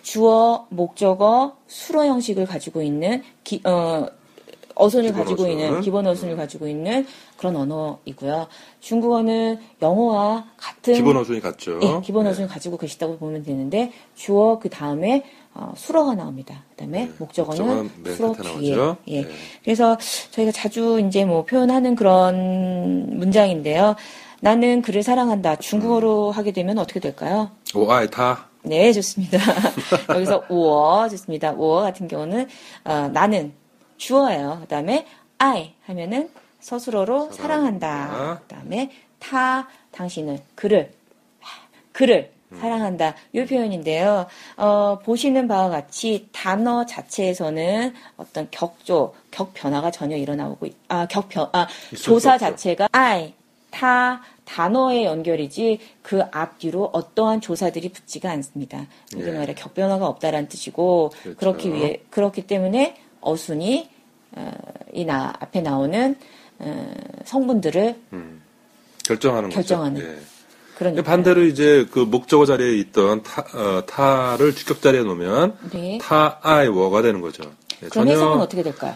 주어, 0.04 0.68
목적어, 0.70 1.58
수로 1.68 2.06
형식을 2.06 2.46
가지고 2.46 2.84
있는 2.84 3.24
기, 3.44 3.62
어, 3.65 4.06
어순을 4.75 5.13
가지고 5.13 5.44
어순. 5.44 5.51
있는 5.51 5.82
기본 5.82 6.06
어순을 6.06 6.36
가지고 6.36 6.68
있는 6.68 7.08
그런 7.38 7.56
언어이고요. 7.56 8.48
중국어는 8.82 9.58
영어와 9.82 10.46
같은 10.58 10.94
기본 10.94 11.18
어순이 11.18 11.39
같죠. 11.39 11.80
예, 11.82 12.01
기본 12.04 12.25
네. 12.25 12.30
어순을 12.32 12.48
가지고 12.50 12.77
계시다고 12.77 13.18
보면 13.18 13.44
되는데 13.44 13.92
주어 14.15 14.60
그 14.60 14.70
다음에 14.70 15.24
어, 15.56 15.72
수로가 15.76 16.16
나옵니다. 16.16 16.64
그다음에 16.72 17.06
네, 17.06 17.12
목적어는 17.18 17.90
수로 18.14 18.34
끝에 18.34 18.58
뒤에. 18.60 18.76
나오죠. 18.76 18.98
예. 19.08 19.22
네. 19.22 19.30
그래서 19.64 19.98
저희가 20.32 20.52
자주 20.52 21.00
이제 21.00 21.24
뭐 21.24 21.46
표현하는 21.46 21.96
그런 21.96 23.18
문장인데요. 23.18 23.96
나는 24.42 24.82
그를 24.82 25.02
사랑한다. 25.02 25.56
중국어로 25.56 26.32
하게 26.32 26.52
되면 26.52 26.78
어떻게 26.78 27.00
될까요? 27.00 27.52
오아이 27.74 28.10
타. 28.10 28.50
네, 28.64 28.92
좋습니다. 28.92 29.38
여기서 30.14 30.44
우어 30.50 31.08
좋습니다. 31.10 31.54
우어 31.54 31.82
같은 31.82 32.10
경우는 32.10 32.48
어, 32.84 33.10
나는 33.14 33.54
주어예요. 33.96 34.58
그다음에 34.62 35.06
I 35.38 35.74
하면은 35.86 36.30
서술어로 36.60 37.32
사랑한다. 37.32 38.08
사랑한다. 38.08 38.40
그다음에 38.42 38.92
타 39.20 39.70
당신은 39.92 40.40
그를 40.56 40.92
그를 41.94 42.32
음. 42.34 42.35
사랑한다. 42.60 43.16
이 43.34 43.46
표현인데요. 43.46 44.26
어, 44.58 45.00
보시는 45.04 45.48
바와 45.48 45.70
같이 45.70 46.28
단어 46.32 46.86
자체에서는 46.86 47.94
어떤 48.18 48.48
격조, 48.52 49.14
격 49.32 49.54
변화가 49.54 49.92
전혀 49.92 50.16
일어나고 50.18 50.66
있, 50.66 50.76
아, 50.88 51.06
격 51.08 51.30
변, 51.30 51.50
아, 51.54 51.68
조사. 51.96 52.38
자체가 52.38 52.90
I, 52.92 53.34
타, 53.72 54.22
단어의 54.46 55.06
연결이지 55.06 55.80
그 56.02 56.22
앞뒤로 56.32 56.90
어떠한 56.94 57.42
조사들이 57.42 57.90
붙지가 57.90 58.30
않습니다. 58.32 58.86
이게 59.14 59.28
예. 59.28 59.32
말해 59.32 59.54
격 59.54 59.74
변화가 59.74 60.06
없다라는 60.08 60.48
뜻이고 60.48 61.12
그렇죠. 61.22 61.38
그렇기 61.38 61.74
위해 61.74 62.02
그렇기 62.10 62.46
때문에 62.48 62.96
어순이 63.22 63.90
어, 64.34 64.52
이나 64.94 65.34
앞에 65.40 65.62
나오는 65.62 66.16
어, 66.60 66.94
성분들을 67.26 67.96
음, 68.14 68.42
결정하는 69.06 69.50
결정하는. 69.50 70.00
거죠. 70.02 70.14
예. 70.14 70.35
그러니까요. 70.77 71.03
반대로 71.03 71.44
이제 71.44 71.88
그 71.91 72.00
목적어 72.00 72.46
자리에 72.46 72.75
있던 72.77 73.24
타, 73.24 73.46
어, 73.53 73.86
타를 73.86 74.53
주격 74.53 74.82
자리에 74.82 75.03
놓으면 75.03 75.58
네. 75.72 75.98
타, 76.01 76.39
아이, 76.41 76.67
워가 76.67 77.01
되는 77.01 77.22
거죠. 77.22 77.44
예, 77.84 77.88
그럼 77.88 78.08
해석은 78.08 78.39
어떻게 78.39 78.63
될까요? 78.63 78.96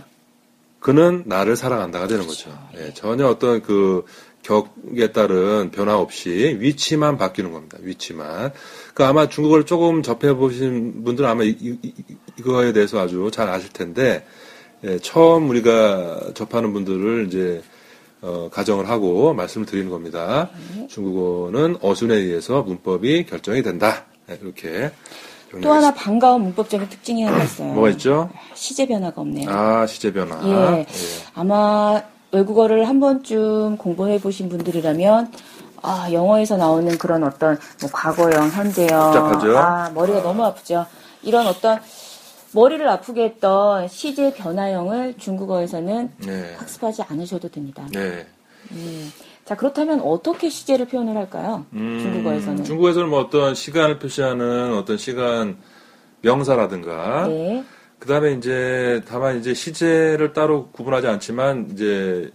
그는 0.79 1.23
나를 1.25 1.55
사랑한다가 1.55 2.07
되는 2.07 2.25
거죠. 2.27 2.51
예, 2.77 2.93
전혀 2.93 3.27
어떤 3.27 3.61
그 3.61 4.05
격에 4.43 5.11
따른 5.11 5.69
변화 5.71 5.97
없이 5.97 6.57
위치만 6.59 7.17
바뀌는 7.17 7.51
겁니다. 7.51 7.77
위치만. 7.81 8.51
그 8.93 9.03
아마 9.05 9.27
중국어를 9.27 9.65
조금 9.65 10.01
접해 10.01 10.33
보신 10.33 11.03
분들은 11.03 11.29
아마 11.29 11.43
이, 11.43 11.77
거에 12.43 12.71
대해서 12.71 12.99
아주 12.99 13.29
잘 13.31 13.49
아실 13.49 13.69
텐데 13.71 14.25
예, 14.83 14.97
처음 14.99 15.49
우리가 15.49 16.31
접하는 16.35 16.71
분들을 16.73 17.27
이제 17.27 17.61
어, 18.21 18.49
가정을 18.51 18.89
하고 18.89 19.33
말씀을 19.33 19.65
드리는 19.65 19.89
겁니다. 19.89 20.49
네. 20.75 20.87
중국어는 20.87 21.77
어순에 21.81 22.15
의해서 22.15 22.61
문법이 22.63 23.25
결정이 23.25 23.63
된다. 23.63 24.05
예, 24.29 24.37
이렇게 24.41 24.91
또 25.61 25.71
하나 25.71 25.93
반가운 25.93 26.43
문법적인 26.43 26.89
특징이 26.89 27.23
하나 27.23 27.43
있어요. 27.43 27.73
뭐가 27.73 27.89
있죠? 27.91 28.29
시제 28.53 28.85
변화가 28.87 29.21
없네요. 29.21 29.49
아 29.49 29.87
시제 29.87 30.13
변화. 30.13 30.39
예. 30.47 30.85
아마 31.33 32.01
외국어를 32.31 32.87
한 32.87 32.99
번쯤 32.99 33.77
공부해 33.77 34.19
보신 34.19 34.49
분들이라면 34.49 35.31
아, 35.81 36.09
영어에서 36.11 36.57
나오는 36.57 36.97
그런 36.97 37.23
어떤 37.23 37.57
뭐 37.81 37.89
과거형, 37.91 38.49
현재형 38.49 39.11
복잡하죠? 39.11 39.57
아, 39.57 39.89
머리가 39.91 40.21
너무 40.21 40.43
아프죠. 40.43 40.85
이런 41.23 41.47
어떤 41.47 41.79
머리를 42.53 42.87
아프게 42.87 43.23
했던 43.23 43.87
시제 43.87 44.33
변화형을 44.33 45.15
중국어에서는 45.17 46.11
네. 46.25 46.55
학습하지 46.57 47.03
않으셔도 47.03 47.49
됩니다. 47.49 47.87
네. 47.93 48.25
자, 49.45 49.55
그렇다면 49.55 50.01
어떻게 50.01 50.49
시제를 50.49 50.87
표현을 50.87 51.15
할까요? 51.15 51.65
음, 51.73 51.99
중국어에서는. 52.01 52.63
중국에서는 52.63 53.09
뭐 53.09 53.19
어떤 53.19 53.55
시간을 53.55 53.99
표시하는 53.99 54.75
어떤 54.75 54.97
시간 54.97 55.57
명사라든가 56.21 57.27
네. 57.27 57.63
그다음에 57.99 58.33
이제 58.33 59.01
다만 59.07 59.39
이제 59.39 59.53
시제를 59.53 60.33
따로 60.33 60.67
구분하지 60.71 61.07
않지만 61.07 61.69
이제 61.71 62.31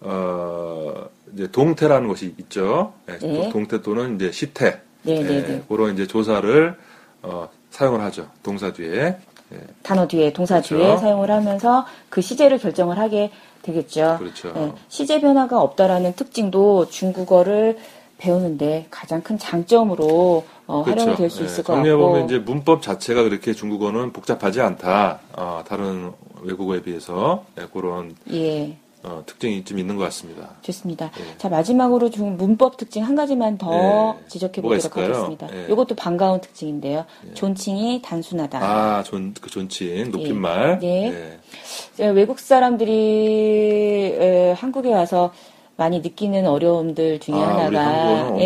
어 0.00 1.06
이제 1.32 1.50
동태라는 1.50 2.08
것이 2.08 2.34
있죠. 2.38 2.94
예, 3.08 3.18
네. 3.18 3.44
또 3.44 3.50
동태 3.50 3.82
또는 3.82 4.16
이제 4.16 4.30
시태. 4.30 4.80
네, 5.02 5.18
예, 5.18 5.22
네, 5.22 5.42
네. 5.46 5.64
그런 5.68 5.94
이제 5.94 6.06
조사를 6.06 6.76
어 7.22 7.48
사용을 7.70 8.00
하죠. 8.00 8.28
동사 8.42 8.72
뒤에. 8.72 9.16
예, 9.52 9.58
단어 9.82 10.06
뒤에, 10.08 10.32
동사 10.32 10.56
그렇죠. 10.56 10.76
뒤에 10.76 10.96
사용을 10.96 11.30
하면서 11.30 11.86
그 12.08 12.20
시제를 12.20 12.58
결정을 12.58 12.98
하게 12.98 13.30
되겠죠. 13.62 14.16
그렇죠. 14.18 14.52
네, 14.54 14.72
시제 14.88 15.20
변화가 15.20 15.60
없다라는 15.60 16.14
특징도 16.14 16.88
중국어를 16.90 17.78
배우는데 18.18 18.86
가장 18.90 19.22
큰 19.22 19.36
장점으로 19.38 20.44
어, 20.66 20.80
활용이 20.82 21.16
될 21.16 21.30
수 21.30 21.44
있을 21.44 21.62
것 21.62 21.74
그렇죠. 21.74 21.76
정리해 21.76 21.94
같고. 21.94 22.06
보면 22.08 22.24
이제 22.24 22.38
문법 22.38 22.80
자체가 22.82 23.22
그렇게 23.24 23.52
중국어는 23.52 24.12
복잡하지 24.12 24.60
않다. 24.60 25.20
어, 25.36 25.62
다른 25.68 26.12
외국어에 26.42 26.80
비해서 26.82 27.44
예, 27.60 27.66
그런 27.72 28.14
예, 28.32 28.76
어, 29.06 29.22
특징이 29.24 29.64
좀 29.64 29.78
있는 29.78 29.96
것 29.96 30.02
같습니다. 30.04 30.50
좋습니다. 30.62 31.12
예. 31.20 31.38
자 31.38 31.48
마지막으로 31.48 32.10
중 32.10 32.36
문법 32.36 32.76
특징 32.76 33.04
한 33.04 33.14
가지만 33.14 33.56
더 33.56 34.16
예. 34.18 34.28
지적해 34.28 34.60
보도록? 34.60 34.96
하겠습니다. 34.96 35.48
예. 35.54 35.72
이것도 35.72 35.94
반가운 35.94 36.40
특징인데요. 36.40 37.04
존칭이 37.34 38.02
단순하다. 38.02 38.58
아, 38.60 39.02
존, 39.04 39.32
그 39.40 39.48
존칭, 39.48 40.10
높임말. 40.10 40.80
네. 40.80 41.38
예. 42.00 42.06
외국 42.08 42.40
사람들이 42.40 44.16
에, 44.18 44.52
한국에 44.52 44.92
와서 44.92 45.32
많이 45.76 46.00
느끼는 46.00 46.46
어려움들 46.46 47.20
중에 47.20 47.36
아, 47.36 47.58
하나가. 47.58 48.36
예, 48.40 48.44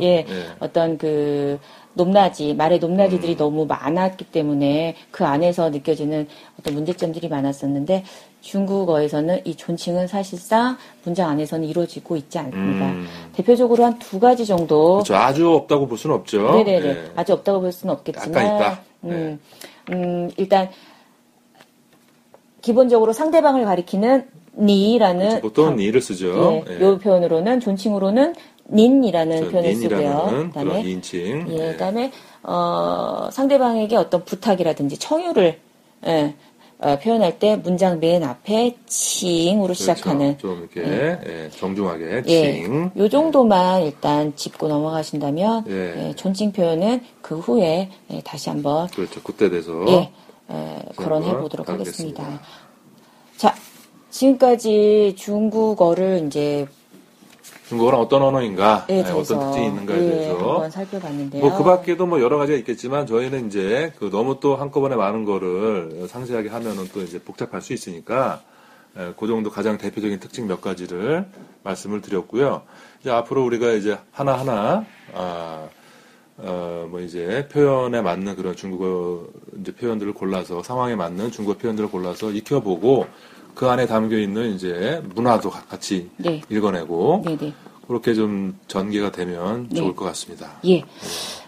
예. 0.00 0.26
어떤 0.58 0.98
그 0.98 1.58
높낮이 1.98 2.54
말의 2.54 2.78
높낮이들이 2.78 3.32
음. 3.32 3.36
너무 3.36 3.66
많았기 3.66 4.26
때문에 4.26 4.94
그 5.10 5.24
안에서 5.26 5.68
느껴지는 5.70 6.26
어떤 6.58 6.74
문제점들이 6.74 7.28
많았었는데 7.28 8.04
중국어에서는 8.40 9.40
이 9.44 9.54
존칭은 9.56 10.06
사실상 10.06 10.76
문장 11.04 11.28
안에서는 11.30 11.66
이루어지고 11.68 12.16
있지 12.16 12.38
않습니다. 12.38 12.86
음. 12.86 13.06
대표적으로 13.34 13.84
한 13.84 13.98
두 13.98 14.18
가지 14.20 14.46
정도 14.46 14.94
그렇죠. 14.94 15.16
아주 15.16 15.50
없다고 15.52 15.86
볼 15.88 15.98
수는 15.98 16.14
없죠. 16.16 16.50
네네네. 16.52 16.88
예. 16.88 17.04
아주 17.16 17.32
없다고 17.34 17.60
볼 17.60 17.72
수는 17.72 17.94
없겠지만, 17.94 18.28
약간 18.46 18.56
있다. 18.56 18.80
네. 19.00 19.12
음, 19.14 19.40
um, 19.90 20.30
일단 20.36 20.70
기본적으로 22.60 23.12
상대방을 23.12 23.64
가리키는 23.64 24.28
니라는 24.56 25.28
그렇죠. 25.28 25.40
보통은 25.42 25.70
방- 25.70 25.78
니를 25.78 26.00
쓰죠. 26.00 26.62
예, 26.68 26.74
예. 26.76 26.80
요 26.80 26.98
표현으로는 26.98 27.60
존칭으로는 27.60 28.34
닌이라는 28.70 29.36
그렇죠. 29.36 29.50
표현을 29.52 29.74
쓰고요. 29.76 30.48
그다음에 30.52 30.80
인칭. 30.82 31.46
예, 31.50 31.72
그다음에 31.72 32.12
어, 32.42 33.28
상대방에게 33.32 33.96
어떤 33.96 34.24
부탁이라든지 34.24 34.98
청유를 34.98 35.58
예, 36.06 36.34
어, 36.80 36.96
표현할 36.98 37.40
때 37.40 37.56
문장 37.56 37.98
맨 37.98 38.22
앞에 38.22 38.76
칭으로 38.86 39.74
시작하는 39.74 40.36
그렇죠. 40.36 40.38
좀 40.38 40.68
이렇게 40.72 41.20
예, 41.26 41.50
정중하게 41.50 42.22
예, 42.26 42.62
칭. 42.62 42.90
요 42.96 43.08
정도만 43.08 43.82
일단 43.82 44.34
짚고 44.36 44.68
넘어가신다면 44.68 45.64
예. 45.68 46.08
예, 46.08 46.14
존칭 46.14 46.52
표현은 46.52 47.00
그 47.20 47.38
후에 47.38 47.90
예, 48.10 48.20
다시 48.24 48.48
한번 48.48 48.86
그렇죠. 48.88 49.20
그때 49.24 49.50
돼서 49.50 49.72
예, 49.88 50.12
에, 50.54 50.82
거론해 50.94 51.36
보도록. 51.38 51.68
하겠습니다. 51.68 52.40
자, 53.36 53.54
지금까지 54.10 55.14
중국어를 55.16 56.24
이제 56.28 56.64
중국어는 57.68 57.98
어떤 57.98 58.22
언어인가, 58.22 58.86
에 58.88 58.98
예, 58.98 59.02
대해서 59.02 59.18
어떤 59.18 59.40
특징이 59.40 59.66
있는가에 59.66 59.96
예, 59.98 60.00
대해서 60.10 60.38
한번 60.38 60.70
살펴봤는데요. 60.70 61.42
뭐 61.44 61.58
그 61.58 61.64
밖에도 61.64 62.06
뭐 62.06 62.20
여러 62.20 62.38
가지가 62.38 62.56
있겠지만 62.58 63.06
저희는 63.06 63.48
이제 63.48 63.92
그 63.98 64.10
너무 64.10 64.38
또 64.40 64.56
한꺼번에 64.56 64.96
많은 64.96 65.24
거를 65.24 66.06
상세하게 66.08 66.48
하면은 66.48 66.88
또 66.94 67.02
이제 67.02 67.18
복잡할 67.18 67.60
수 67.60 67.72
있으니까 67.74 68.40
예, 68.98 69.12
그 69.18 69.26
정도 69.26 69.50
가장 69.50 69.76
대표적인 69.76 70.18
특징 70.18 70.46
몇 70.46 70.60
가지를 70.62 71.26
말씀을 71.62 72.00
드렸고요. 72.00 72.62
이제 73.00 73.10
앞으로 73.10 73.44
우리가 73.44 73.72
이제 73.72 73.98
하나 74.12 74.38
하나 74.38 74.86
아, 75.14 75.68
어, 76.38 76.86
뭐 76.90 77.00
이제 77.00 77.48
표현에 77.52 78.00
맞는 78.00 78.36
그런 78.36 78.56
중국어 78.56 79.26
이제 79.60 79.74
표현들을 79.74 80.14
골라서 80.14 80.62
상황에 80.62 80.94
맞는 80.96 81.32
중국어 81.32 81.58
표현들을 81.58 81.90
골라서 81.90 82.30
익혀보고 82.30 83.06
그 83.58 83.68
안에 83.68 83.86
담겨 83.86 84.16
있는 84.16 84.54
이제 84.54 85.02
문화도 85.16 85.50
가- 85.50 85.64
같이 85.64 86.08
네. 86.16 86.40
읽어내고 86.48 87.22
네네. 87.26 87.52
그렇게 87.88 88.14
좀 88.14 88.56
전개가 88.68 89.10
되면 89.10 89.68
네. 89.68 89.80
좋을 89.80 89.96
것 89.96 90.04
같습니다. 90.04 90.52
예. 90.64 90.84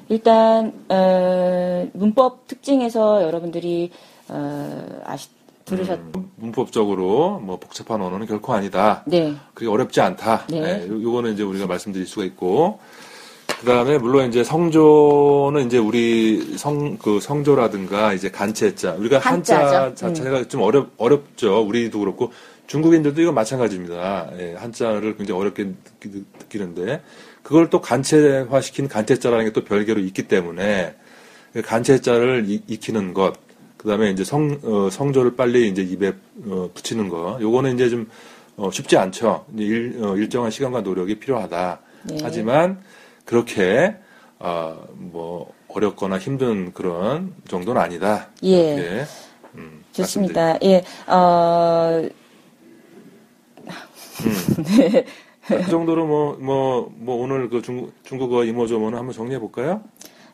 일단 0.08 0.72
어, 0.88 1.88
문법 1.92 2.48
특징에서 2.48 3.22
여러분들이 3.22 3.92
어, 4.26 5.00
아시 5.04 5.28
들으셨 5.64 6.00
문법적으로 6.34 7.38
뭐 7.38 7.60
복잡한 7.60 8.02
언어는 8.02 8.26
결코 8.26 8.54
아니다. 8.54 9.04
네. 9.06 9.32
그게 9.54 9.68
어렵지 9.70 10.00
않다. 10.00 10.46
네. 10.50 10.60
네, 10.60 10.88
요- 10.88 11.00
요거는 11.00 11.34
이제 11.34 11.44
우리가 11.44 11.68
말씀드릴 11.68 12.08
수가 12.08 12.24
있고. 12.24 12.80
그 13.60 13.66
다음에 13.66 13.98
물론 13.98 14.26
이제 14.26 14.42
성조는 14.42 15.66
이제 15.66 15.76
우리 15.76 16.56
성, 16.56 16.96
그 16.96 17.20
성조라든가 17.20 18.14
이제 18.14 18.30
간체자. 18.30 18.94
우리가 18.94 19.18
한자 19.18 19.58
한자죠. 19.58 19.90
음. 19.90 19.94
자체가 20.14 20.48
좀 20.48 20.62
어렵, 20.62 20.92
어렵죠. 20.96 21.60
우리도 21.66 21.98
그렇고. 21.98 22.32
중국인들도 22.66 23.20
이거 23.20 23.32
마찬가지입니다. 23.32 24.30
예, 24.38 24.54
한자를 24.56 25.16
굉장히 25.18 25.38
어렵게 25.40 25.64
느끼, 26.00 26.24
느끼는데. 26.38 27.02
그걸 27.42 27.68
또 27.68 27.82
간체화 27.82 28.60
시킨 28.62 28.88
간체자라는 28.88 29.44
게 29.46 29.50
또 29.52 29.62
별개로 29.64 30.00
있기 30.00 30.22
때문에 30.28 30.94
그 31.52 31.60
간체자를 31.60 32.44
이- 32.48 32.62
익히는 32.66 33.12
것. 33.12 33.34
그 33.76 33.88
다음에 33.88 34.10
이제 34.10 34.24
성, 34.24 34.58
어, 34.62 34.88
성조를 34.90 35.36
빨리 35.36 35.68
이제 35.68 35.82
입에 35.82 36.12
어, 36.46 36.70
붙이는 36.72 37.10
거. 37.10 37.36
요거는 37.42 37.74
이제 37.74 37.90
좀 37.90 38.08
어, 38.56 38.70
쉽지 38.70 38.96
않죠. 38.96 39.44
일, 39.58 39.98
어, 40.02 40.16
일정한 40.16 40.50
시간과 40.50 40.80
노력이 40.82 41.18
필요하다. 41.18 41.80
네. 42.04 42.18
하지만 42.22 42.78
그렇게 43.30 43.94
어, 44.40 44.76
뭐 44.94 45.52
어렵거나 45.68 46.18
힘든 46.18 46.72
그런 46.72 47.32
정도는 47.46 47.80
아니다. 47.80 48.26
예. 48.42 48.74
이렇게, 48.74 49.04
음, 49.54 49.84
좋습니다. 49.92 50.58
예. 50.64 50.82
어, 51.06 52.08
말씀드리- 54.18 55.04
그 55.46 55.66
정도로 55.70 56.06
뭐 56.06 56.36
뭐 56.40 56.90
뭐 56.96 57.22
오늘 57.22 57.48
그 57.48 57.62
중국 57.62 57.92
중국어 58.04 58.44
이모저모는 58.44 58.98
한번 58.98 59.14
정리해 59.14 59.38
볼까요? 59.38 59.82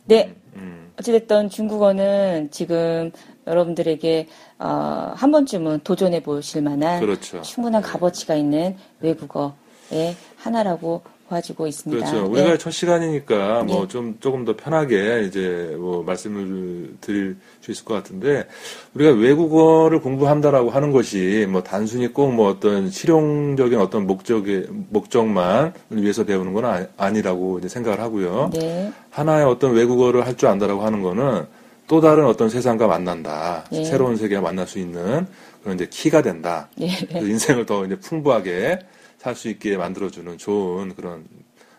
네. 0.07 0.35
음, 0.55 0.91
어찌됐든 0.99 1.51
중국어는 1.51 2.49
지금 2.51 3.11
여러분들에게 3.47 4.27
어, 4.59 5.13
한 5.15 5.31
번쯤은 5.33 5.81
도전해 5.85 6.21
보실 6.23 6.63
만한 6.63 7.01
그렇죠. 7.01 7.43
충분한 7.43 7.83
값어치가 7.83 8.35
있는 8.37 8.77
외국어의 9.01 10.17
하나라고 10.39 11.03
봐지고 11.29 11.67
있습니다. 11.67 12.07
그렇죠. 12.11 12.27
우리가 12.31 12.49
네. 12.51 12.59
첫 12.59 12.71
시간이니까 12.71 13.65
뭐 13.65 13.83
네. 13.83 13.89
좀 13.89 14.17
조금 14.21 14.45
더 14.45 14.55
편하게 14.57 15.25
이제 15.27 15.75
뭐 15.79 16.03
말씀을 16.05 16.95
드릴 17.01 17.37
수 17.61 17.71
있을 17.73 17.85
것 17.85 17.95
같은데 17.95 18.47
우리가 18.95 19.11
외국어를 19.13 20.01
공부한다라고 20.01 20.71
하는 20.71 20.93
것이 20.93 21.47
뭐 21.49 21.63
단순히 21.63 22.13
꼭 22.13 22.27
뭐 22.31 22.49
어떤 22.51 22.91
실용적인 22.91 23.79
어떤 23.81 24.07
목적의 24.07 24.67
목적만 24.91 25.73
위해서 25.91 26.25
배우는 26.25 26.53
건 26.53 26.65
아- 26.65 26.87
아니라고 26.97 27.59
이제 27.59 27.69
생각을 27.69 28.01
하고요. 28.01 28.51
네. 28.53 28.93
하나의 29.11 29.47
어떤 29.47 29.73
외국어를 29.75 30.27
할 30.27 30.37
줄 30.37 30.49
안다라고 30.49 30.83
하는 30.83 31.01
거는 31.03 31.47
또 31.89 32.01
다른 32.01 32.27
어떤 32.27 32.49
세상과 32.51 32.87
만난다. 32.89 33.65
네. 33.73 33.85
새로운 33.85 34.17
세계와 34.17 34.43
만날 34.43 34.67
수 34.67 34.79
있는 34.79 35.27
그런 35.63 35.77
이제 35.77 35.87
키가 35.91 36.21
된다. 36.23 36.69
네. 36.77 36.91
그래서 37.09 37.27
인생을 37.27 37.65
더 37.65 37.85
이제 37.87 37.97
풍부하게 37.97 38.79
살 39.27 39.35
수 39.35 39.49
있게 39.49 39.77
만들어주는 39.77 40.39
좋은 40.39 40.95
그런 40.95 41.27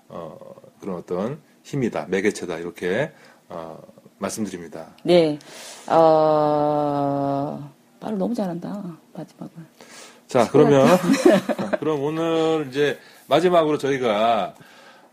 어, 0.10 0.38
그런 0.82 0.98
어떤 0.98 1.40
힘이다, 1.64 2.08
매개체다 2.10 2.58
이렇게 2.58 3.12
어, 3.48 3.80
말씀드립니다. 4.18 4.88
네. 5.04 5.40
어, 5.88 7.72
말을 8.02 8.18
너무 8.18 8.34
잘한다. 8.36 8.98
마지막을. 9.14 9.54
자, 10.28 10.50
그러면 10.52 10.88
그럼 11.80 12.04
오늘 12.04 12.68
이제 12.70 13.00
마지막으로 13.28 13.78
저희가 13.78 14.54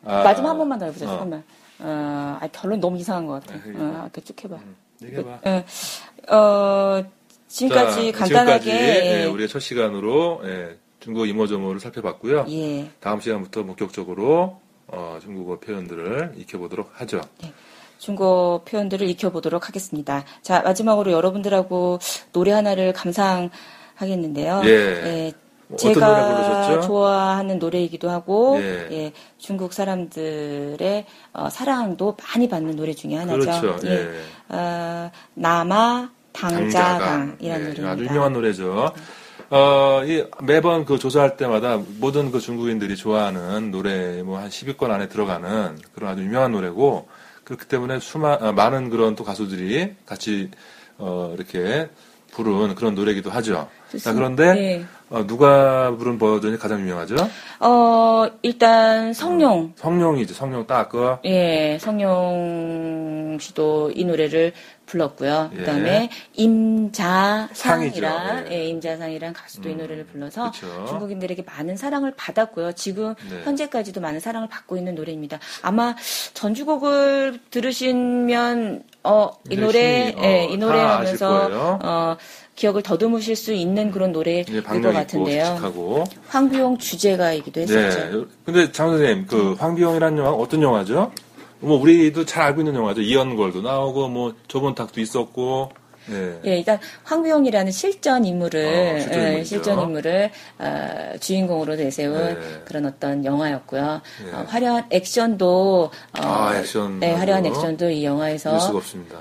아, 0.04 0.22
마지막 0.24 0.50
한 0.50 0.58
번만 0.58 0.78
더 0.80 0.86
해보자. 0.86 1.06
어. 1.06 1.08
잠깐만. 1.10 1.44
어, 1.78 2.38
아, 2.40 2.48
결론 2.50 2.80
너무 2.80 2.96
이상한 2.98 3.26
것 3.26 3.34
같아. 3.44 3.54
아, 3.54 3.60
그래. 3.62 3.76
어, 3.78 4.00
이렇게 4.02 4.20
쭉 4.22 4.42
해봐. 4.44 4.58
얘기해봐. 5.04 5.38
예. 5.46 5.64
어, 6.34 7.04
지금까지 7.46 8.12
자, 8.12 8.18
간단하게. 8.18 8.60
지금까지, 8.64 8.70
예, 8.70 9.20
예. 9.22 9.24
우리의 9.26 9.48
첫 9.48 9.60
시간으로 9.60 10.40
예, 10.44 10.76
중국어 11.04 11.26
이모저모를 11.26 11.80
살펴봤고요. 11.80 12.46
예. 12.48 12.90
다음 13.00 13.20
시간부터 13.20 13.62
본격적으로 13.64 14.58
어, 14.86 15.18
중국어 15.20 15.58
표현들을 15.58 16.32
익혀보도록 16.38 16.92
하죠. 16.94 17.20
중국어 17.98 18.62
표현들을 18.64 19.06
익혀보도록 19.10 19.68
하겠습니다. 19.68 20.24
자, 20.40 20.62
마지막으로 20.62 21.12
여러분들하고 21.12 21.98
노래 22.32 22.52
하나를 22.52 22.94
감상하겠는데요. 22.94 24.62
예. 24.64 25.32
어떤 25.70 25.92
노래 25.92 26.66
제가? 26.68 26.80
좋아하는 26.80 27.58
노래이기도 27.58 28.08
하고, 28.08 28.56
예. 28.60 28.88
예, 28.90 29.12
중국 29.36 29.74
사람들의 29.74 31.06
어, 31.34 31.50
사랑도 31.50 32.16
많이 32.22 32.48
받는 32.48 32.76
노래 32.76 32.94
중에 32.94 33.16
하나죠. 33.16 33.40
그렇죠. 33.40 33.88
예. 33.88 34.10
어, 34.48 35.10
남아 35.34 36.10
당자강이라는 36.32 37.36
예, 37.42 37.48
노래입니다. 37.48 37.90
아주 37.90 38.04
유명한 38.04 38.32
노래죠. 38.32 38.92
어, 39.50 40.02
이 40.04 40.24
매번 40.42 40.84
그 40.84 40.98
조사할 40.98 41.36
때마다 41.36 41.80
모든 41.98 42.30
그 42.30 42.40
중국인들이 42.40 42.96
좋아하는 42.96 43.70
노래 43.70 44.22
뭐 44.22 44.38
한 44.38 44.48
10위권 44.50 44.90
안에 44.90 45.08
들어가는 45.08 45.78
그런 45.94 46.10
아주 46.10 46.22
유명한 46.22 46.52
노래고 46.52 47.08
그렇기 47.44 47.66
때문에 47.66 48.00
수마, 48.00 48.38
아, 48.40 48.52
많은 48.52 48.90
그런 48.90 49.14
또 49.16 49.24
가수들이 49.24 49.94
같이 50.06 50.50
어, 50.98 51.32
이렇게 51.36 51.88
부른 52.32 52.74
그런 52.74 52.94
노래기도 52.94 53.30
하죠. 53.30 53.68
자, 54.00 54.12
그런데 54.12 54.44
예. 54.56 54.84
어, 55.14 55.24
누가 55.24 55.94
부른 55.96 56.18
버전이 56.18 56.58
가장 56.58 56.80
유명하죠? 56.80 57.14
어, 57.60 58.26
일단 58.42 59.12
성룡. 59.12 59.72
성룡이죠. 59.76 60.34
성룡 60.34 60.66
딱 60.66 60.88
그. 60.88 61.18
예, 61.24 61.78
성룡 61.80 63.38
씨도 63.40 63.92
이 63.94 64.04
노래를 64.04 64.52
불렀고요. 64.86 65.50
예. 65.52 65.56
그다음에 65.56 66.10
임자상이란 66.32 67.48
상이죠. 67.54 68.04
예. 68.50 68.52
예, 68.52 68.66
임자상이란 68.66 69.32
가수도 69.32 69.68
이 69.68 69.76
노래를 69.76 70.04
불러서 70.06 70.50
그쵸. 70.50 70.86
중국인들에게 70.88 71.44
많은 71.46 71.76
사랑을 71.76 72.12
받았고요. 72.16 72.72
지금 72.72 73.14
네. 73.30 73.42
현재까지도 73.44 74.00
많은 74.00 74.18
사랑을 74.18 74.48
받고 74.48 74.76
있는 74.76 74.96
노래입니다. 74.96 75.38
아마 75.62 75.94
전주곡을 76.34 77.38
들으시면 77.50 78.82
어, 79.04 79.30
이 79.48 79.56
네, 79.56 79.62
노래 79.62 80.14
어, 80.16 80.22
예, 80.24 80.44
이 80.50 80.56
노래 80.56 80.80
하면서. 80.80 81.78
어, 81.82 82.16
기억을 82.54 82.82
더듬으실 82.82 83.36
수 83.36 83.52
있는 83.52 83.90
그런 83.90 84.12
노래일 84.12 84.40
이제 84.48 84.60
것 84.60 84.80
같은데요. 84.80 85.44
씩씩하고. 85.44 86.04
황비용 86.28 86.78
주제가이기도 86.78 87.60
했었죠. 87.62 88.18
네. 88.18 88.24
근데 88.44 88.72
장 88.72 88.90
선생님, 88.90 89.26
그 89.26 89.54
황비용이라는 89.54 90.18
영화 90.18 90.30
어떤 90.30 90.62
영화죠? 90.62 91.12
뭐 91.60 91.80
우리도 91.80 92.24
잘 92.26 92.42
알고 92.44 92.60
있는 92.60 92.74
영화죠. 92.74 93.00
이연걸도 93.00 93.62
나오고 93.62 94.08
뭐 94.08 94.34
조본탁도 94.48 95.00
있었고. 95.00 95.70
예. 96.10 96.40
예, 96.44 96.58
일단 96.58 96.78
황비용이라는 97.04 97.72
실전 97.72 98.24
인물을 98.24 98.64
어, 98.64 99.00
실전 99.00 99.22
예. 99.22 99.44
실전 99.44 99.80
인물을 99.80 100.30
어, 100.58 101.16
주인공으로 101.20 101.76
내세운 101.76 102.34
네. 102.34 102.62
그런 102.64 102.86
어떤 102.86 103.24
영화였고요. 103.24 104.00
네. 104.24 104.32
어, 104.32 104.44
화려한 104.48 104.86
액션도 104.90 105.84
어, 105.84 105.90
아, 106.20 106.56
액션 106.56 107.00
네, 107.00 107.12
화려한. 107.12 107.46
액션도 107.46 107.90
이 107.90 108.04
영화에서. 108.04 108.54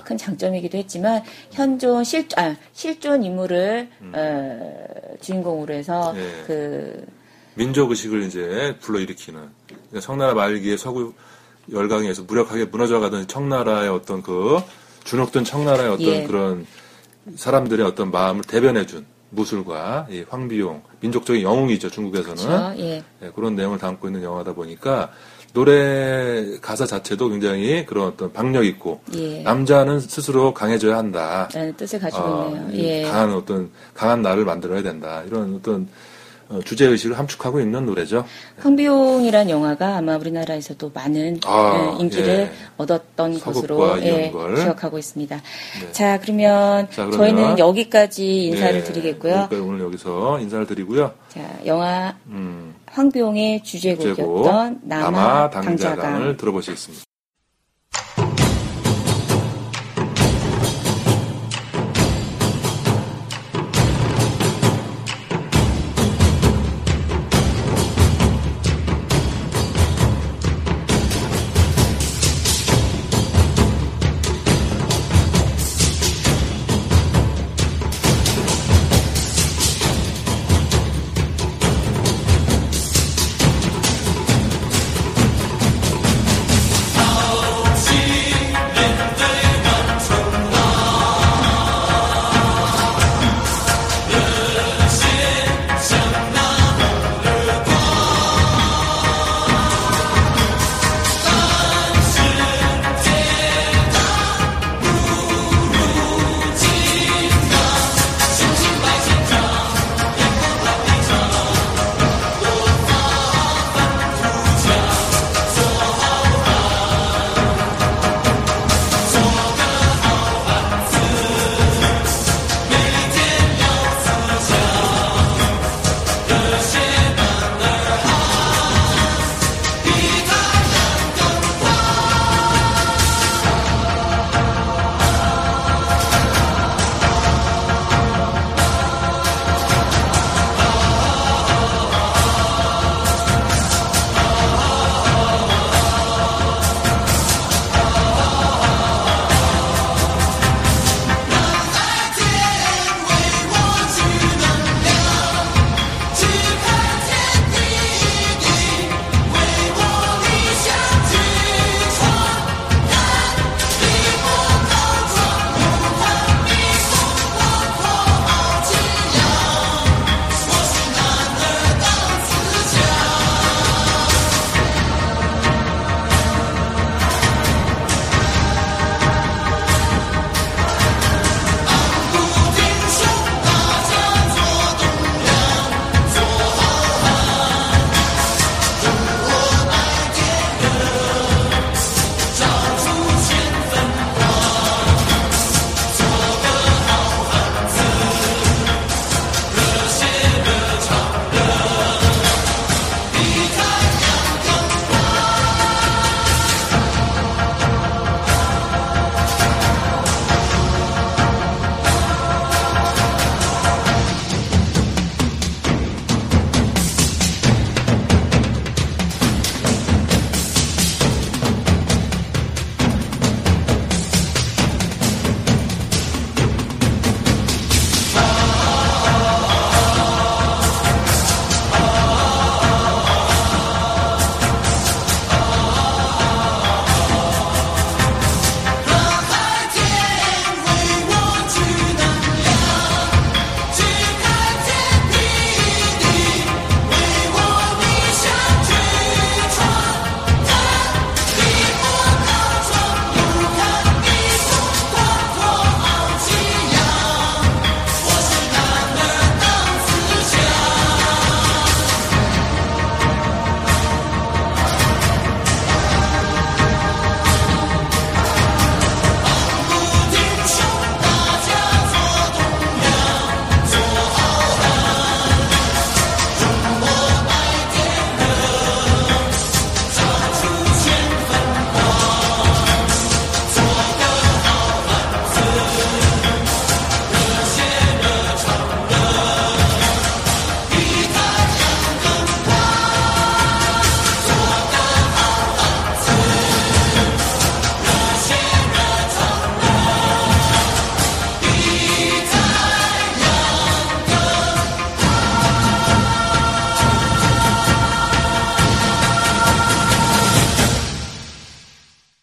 큰 0.04 0.17
장점이기도 0.17 0.78
했지만 0.78 1.24
현존 1.52 2.04
실 2.04 2.28
아, 2.38 2.56
실존 2.74 3.24
인물을 3.24 3.89
어, 4.13 5.17
주인공으로 5.22 5.74
해서 5.74 6.12
음. 6.12 6.17
네. 6.17 6.43
그 6.48 7.06
민족 7.56 7.91
의식을 7.91 8.24
이제 8.24 8.76
불러일으키는 8.82 9.41
그러니까 9.67 10.00
청나라 10.00 10.34
말기에 10.34 10.76
서구 10.78 11.13
열강에서 11.72 12.24
무력하게 12.24 12.65
무너져가던 12.65 13.28
청나라의 13.28 13.89
어떤 13.89 14.22
그 14.22 14.60
주눅든 15.03 15.43
청나라의 15.43 15.89
어떤 15.89 16.05
예. 16.07 16.23
그런 16.23 16.65
사람들의 17.35 17.85
어떤 17.85 18.11
마음을 18.11 18.43
대변해준 18.43 19.05
무술과 19.29 20.07
이 20.09 20.23
황비용 20.29 20.81
민족적인 20.99 21.41
영웅이죠 21.41 21.89
중국에서는 21.89 22.35
그렇죠. 22.35 22.81
예. 22.81 23.03
예, 23.21 23.31
그런 23.35 23.55
내용을 23.55 23.79
담고 23.79 24.07
있는 24.07 24.23
영화다 24.23 24.53
보니까 24.53 25.11
노래 25.53 26.57
가사 26.61 26.85
자체도 26.85 27.29
굉장히 27.29 27.85
그런 27.85 28.07
어떤 28.07 28.33
박력 28.33 28.65
있고 28.65 29.01
예. 29.15 29.41
남자는 29.43 29.99
스스로 29.99 30.53
강해져야 30.53 30.97
한다. 30.97 31.47
라는 31.53 31.75
뜻을 31.75 31.99
가지고 31.99 32.23
어, 32.23 32.47
있네요. 32.49 32.71
이 32.71 32.83
예. 32.83 33.03
강한 33.03 33.33
어떤 33.33 33.71
강한 33.93 34.21
나를 34.23 34.45
만들어야 34.45 34.81
된다. 34.81 35.23
이런 35.27 35.55
어떤 35.55 35.83
어, 35.83 35.87
주제 36.65 36.86
의식을 36.86 37.17
함축하고 37.17 37.60
있는 37.60 37.86
노래죠. 37.86 38.25
황비용이란 38.60 39.49
영화가 39.49 39.97
아마 39.97 40.17
우리나라에서도 40.17 40.91
많은 40.93 41.39
아, 41.45 41.95
예, 41.97 42.01
인기를 42.01 42.27
예. 42.27 42.51
얻었던 42.77 43.39
것으로 43.39 44.01
예. 44.01 44.32
기억하고 44.32 44.97
있습니다. 44.97 45.41
자, 45.91 46.19
그러면 46.19 46.88
자, 46.91 47.06
그러면 47.06 47.12
저희는 47.17 47.60
여기까지 47.60 48.45
인사를 48.47 48.73
네, 48.73 48.84
드리겠고요. 48.84 49.34
여기까지 49.34 49.62
오늘 49.62 49.79
여기서 49.82 50.39
인사를 50.39 50.67
드리고요. 50.67 51.12
자, 51.29 51.41
영화 51.65 52.15
음, 52.27 52.75
황비용의 52.88 53.63
주제곡이었던 53.63 54.82
남아 54.84 55.12
남아 55.12 55.49
당자강 55.49 55.77
당자강을 55.77 56.38
들어보시겠습니다. 56.38 57.03